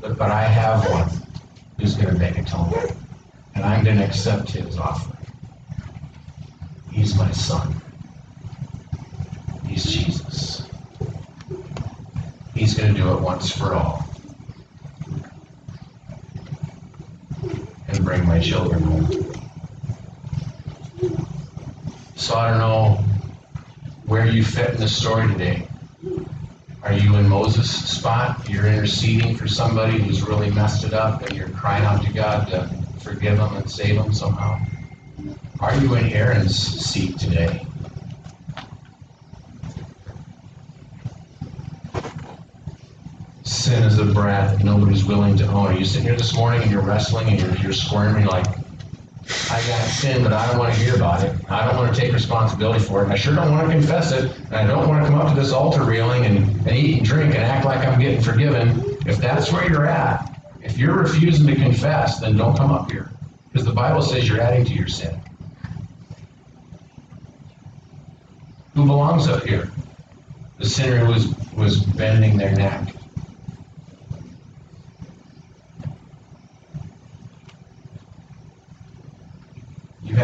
But, 0.00 0.16
but 0.16 0.30
I 0.30 0.44
have 0.44 0.90
one 0.90 1.10
who's 1.78 1.96
going 1.96 2.14
to 2.14 2.18
make 2.18 2.38
atonement. 2.38 2.96
And 3.54 3.64
I'm 3.64 3.84
going 3.84 3.98
to 3.98 4.04
accept 4.04 4.50
his 4.50 4.78
offer. 4.78 5.14
He's 6.88 7.16
my 7.16 7.30
son. 7.32 7.80
He's 9.62 9.84
Jesus. 9.84 10.59
He's 12.60 12.74
going 12.74 12.94
to 12.94 13.00
do 13.00 13.10
it 13.14 13.22
once 13.22 13.50
for 13.50 13.74
all. 13.74 14.04
And 17.88 18.04
bring 18.04 18.26
my 18.26 18.38
children 18.38 18.82
home. 18.82 19.32
So 22.16 22.34
I 22.34 22.50
don't 22.50 22.58
know 22.58 23.02
where 24.04 24.26
you 24.26 24.44
fit 24.44 24.74
in 24.74 24.76
the 24.76 24.88
story 24.88 25.26
today. 25.28 25.66
Are 26.82 26.92
you 26.92 27.16
in 27.16 27.30
Moses' 27.30 27.70
spot? 27.70 28.46
You're 28.46 28.66
interceding 28.66 29.36
for 29.36 29.48
somebody 29.48 29.98
who's 29.98 30.20
really 30.20 30.50
messed 30.50 30.84
it 30.84 30.92
up 30.92 31.22
and 31.22 31.34
you're 31.34 31.48
crying 31.48 31.84
out 31.84 32.04
to 32.04 32.12
God 32.12 32.48
to 32.48 32.68
forgive 33.00 33.38
them 33.38 33.56
and 33.56 33.70
save 33.70 33.96
them 33.96 34.12
somehow? 34.12 34.60
Are 35.60 35.74
you 35.76 35.94
in 35.94 36.12
Aaron's 36.12 36.58
seat 36.58 37.18
today? 37.18 37.66
Sin 43.70 43.84
is 43.84 44.00
a 44.00 44.04
brat 44.04 44.58
that 44.58 44.64
nobody's 44.64 45.04
willing 45.04 45.36
to 45.36 45.46
own. 45.46 45.68
Are 45.68 45.78
you 45.78 45.84
sitting 45.84 46.08
here 46.08 46.16
this 46.16 46.34
morning 46.34 46.60
and 46.60 46.72
you're 46.72 46.82
wrestling 46.82 47.28
and 47.28 47.38
you're, 47.38 47.54
you're 47.58 47.72
squirming? 47.72 48.26
Like, 48.26 48.44
I 49.48 49.64
got 49.68 49.84
sin, 49.86 50.24
but 50.24 50.32
I 50.32 50.48
don't 50.48 50.58
want 50.58 50.74
to 50.74 50.80
hear 50.80 50.96
about 50.96 51.22
it. 51.22 51.36
I 51.48 51.66
don't 51.66 51.76
want 51.76 51.94
to 51.94 52.00
take 52.00 52.12
responsibility 52.12 52.84
for 52.84 53.04
it. 53.04 53.10
I 53.10 53.14
sure 53.14 53.32
don't 53.32 53.52
want 53.52 53.68
to 53.68 53.72
confess 53.72 54.10
it. 54.10 54.36
And 54.46 54.56
I 54.56 54.66
don't 54.66 54.88
want 54.88 55.04
to 55.04 55.08
come 55.08 55.20
up 55.20 55.32
to 55.32 55.40
this 55.40 55.52
altar 55.52 55.84
reeling 55.84 56.26
and, 56.26 56.66
and 56.66 56.76
eat 56.76 56.98
and 56.98 57.06
drink 57.06 57.32
and 57.32 57.44
act 57.44 57.64
like 57.64 57.86
I'm 57.86 58.00
getting 58.00 58.20
forgiven. 58.20 58.98
If 59.06 59.18
that's 59.18 59.52
where 59.52 59.70
you're 59.70 59.86
at, 59.86 60.42
if 60.64 60.76
you're 60.76 60.96
refusing 60.96 61.46
to 61.46 61.54
confess, 61.54 62.18
then 62.18 62.36
don't 62.36 62.56
come 62.56 62.72
up 62.72 62.90
here. 62.90 63.12
Because 63.52 63.64
the 63.64 63.72
Bible 63.72 64.02
says 64.02 64.28
you're 64.28 64.40
adding 64.40 64.64
to 64.64 64.74
your 64.74 64.88
sin. 64.88 65.16
Who 68.74 68.84
belongs 68.84 69.28
up 69.28 69.44
here? 69.44 69.70
The 70.58 70.68
sinner 70.68 71.04
who 71.04 71.12
was, 71.12 71.52
was 71.54 71.78
bending 71.78 72.36
their 72.36 72.52
neck. 72.56 72.96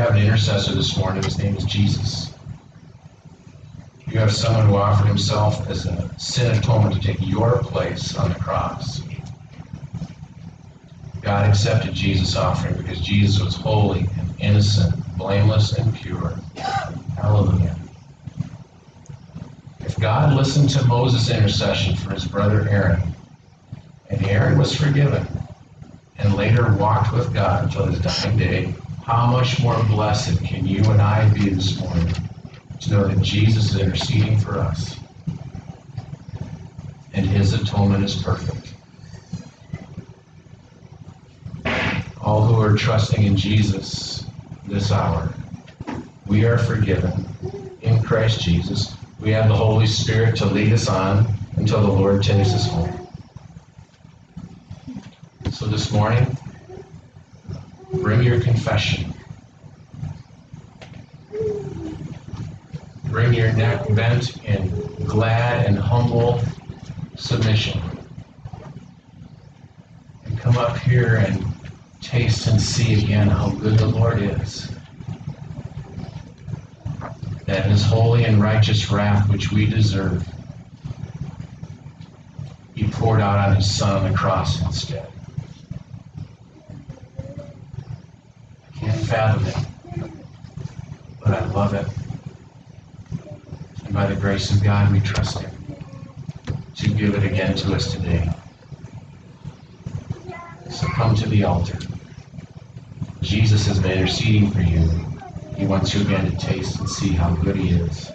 Have 0.07 0.15
an 0.15 0.23
intercessor 0.23 0.73
this 0.73 0.97
morning. 0.97 1.25
His 1.25 1.37
name 1.37 1.57
is 1.57 1.65
Jesus. 1.65 2.33
You 4.07 4.21
have 4.21 4.33
someone 4.33 4.69
who 4.69 4.77
offered 4.77 5.09
himself 5.09 5.69
as 5.69 5.85
a 5.87 6.13
sin 6.17 6.57
atonement 6.57 6.95
to 6.95 7.01
take 7.01 7.27
your 7.27 7.61
place 7.65 8.15
on 8.15 8.29
the 8.29 8.37
cross. 8.37 9.03
God 11.23 11.49
accepted 11.49 11.93
Jesus' 11.93 12.37
offering 12.37 12.77
because 12.77 13.01
Jesus 13.01 13.43
was 13.43 13.57
holy 13.57 14.09
and 14.17 14.31
innocent, 14.39 14.95
blameless 15.19 15.77
and 15.77 15.93
pure. 15.93 16.39
Hallelujah. 17.17 17.77
If 19.85 19.99
God 19.99 20.35
listened 20.35 20.71
to 20.71 20.85
Moses' 20.85 21.31
intercession 21.31 21.97
for 21.97 22.11
his 22.11 22.27
brother 22.27 22.69
Aaron, 22.69 23.13
and 24.09 24.25
Aaron 24.25 24.57
was 24.57 24.73
forgiven, 24.73 25.27
and 26.19 26.37
later 26.37 26.77
walked 26.77 27.13
with 27.13 27.35
God 27.35 27.65
until 27.65 27.87
his 27.87 27.99
dying 27.99 28.39
day, 28.39 28.77
how 29.07 29.25
much 29.25 29.63
more 29.63 29.81
blessed 29.85 30.43
can 30.43 30.67
you 30.67 30.83
and 30.91 31.01
I 31.01 31.29
be 31.29 31.49
this 31.49 31.79
morning 31.79 32.13
to 32.81 32.91
know 32.91 33.07
that 33.07 33.21
Jesus 33.21 33.73
is 33.73 33.81
interceding 33.81 34.37
for 34.37 34.59
us 34.59 34.99
and 37.15 37.25
his 37.25 37.55
atonement 37.55 38.03
is 38.03 38.21
perfect. 38.21 38.75
All 42.21 42.47
who 42.47 42.61
are 42.61 42.75
trusting 42.75 43.23
in 43.23 43.37
Jesus 43.37 44.27
this 44.67 44.91
hour, 44.91 45.33
we 46.27 46.45
are 46.45 46.59
forgiven 46.59 47.29
in 47.83 48.03
Christ 48.03 48.41
Jesus. 48.41 48.97
We 49.21 49.31
have 49.31 49.47
the 49.47 49.55
Holy 49.55 49.87
Spirit 49.87 50.35
to 50.39 50.47
lead 50.47 50.73
us 50.73 50.89
on 50.89 51.33
until 51.59 51.81
the 51.81 51.93
Lord 51.93 52.25
takes 52.25 52.53
us 52.53 52.69
home. 52.69 53.07
So 55.53 55.67
this 55.67 55.93
morning, 55.93 56.37
bring 58.03 58.23
your 58.23 58.41
confession. 58.41 59.13
Bring 63.05 63.35
your 63.35 63.53
neck 63.53 63.87
bent 63.95 64.45
in 64.45 64.69
glad 65.07 65.67
and 65.67 65.79
humble 65.79 66.43
submission. 67.17 67.81
And 70.25 70.39
come 70.39 70.59
up 70.59 70.77
here 70.79 71.17
and 71.17 71.45
taste 72.01 72.47
and 72.47 72.61
see 72.61 73.03
again 73.03 73.29
how 73.29 73.51
good 73.51 73.79
the 73.79 73.87
Lord 73.87 74.23
is. 74.23 74.71
That 77.47 77.67
his 77.67 77.85
holy 77.85 78.25
and 78.25 78.43
righteous 78.43 78.91
wrath, 78.91 79.29
which 79.31 79.53
we 79.53 79.67
deserve, 79.67 80.27
he 82.75 82.87
poured 82.89 83.21
out 83.21 83.49
on 83.49 83.57
his 83.57 83.71
son 83.71 83.97
on 83.97 84.11
the 84.11 84.17
cross 84.17 84.61
instead. 84.63 85.09
I 88.67 88.79
can't 88.79 88.96
fathom 89.07 89.47
it, 89.47 89.57
but 91.21 91.35
I 91.35 91.47
love 91.47 91.75
it. 91.75 91.87
And 93.85 93.95
by 93.95 94.07
the 94.07 94.17
grace 94.17 94.51
of 94.53 94.63
God, 94.65 94.93
we 94.93 95.01
trust 95.01 95.41
him 95.41 95.53
to 96.77 96.89
give 96.89 97.15
it 97.15 97.25
again 97.25 97.55
to 97.57 97.75
us 97.75 97.93
today. 97.93 98.29
So 100.71 100.89
come 100.89 101.15
to 101.17 101.29
the 101.29 101.45
altar. 101.45 101.79
Jesus 103.23 103.67
has 103.67 103.81
been 103.81 103.93
interceding 103.93 104.51
for 104.51 104.61
you. 104.61 104.91
He 105.57 105.67
wants 105.67 105.95
you 105.95 106.03
again 106.03 106.31
to 106.31 106.37
taste 106.37 106.81
and 106.81 106.89
see 106.89 107.13
how 107.13 107.35
good 107.35 107.57
he 107.57 107.71
is, 107.71 108.11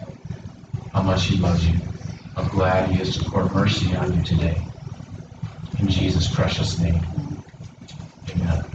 how 0.94 1.04
much 1.04 1.26
he 1.26 1.38
loves 1.38 1.68
you, 1.68 1.80
how 2.36 2.44
glad 2.50 2.92
he 2.92 3.02
is 3.02 3.18
to 3.18 3.30
pour 3.30 3.50
mercy 3.50 3.96
on 3.96 4.14
you 4.14 4.24
today. 4.24 4.68
In 5.80 5.88
Jesus' 5.88 6.34
precious 6.34 6.80
name. 6.80 7.02
Amen. 8.30 8.71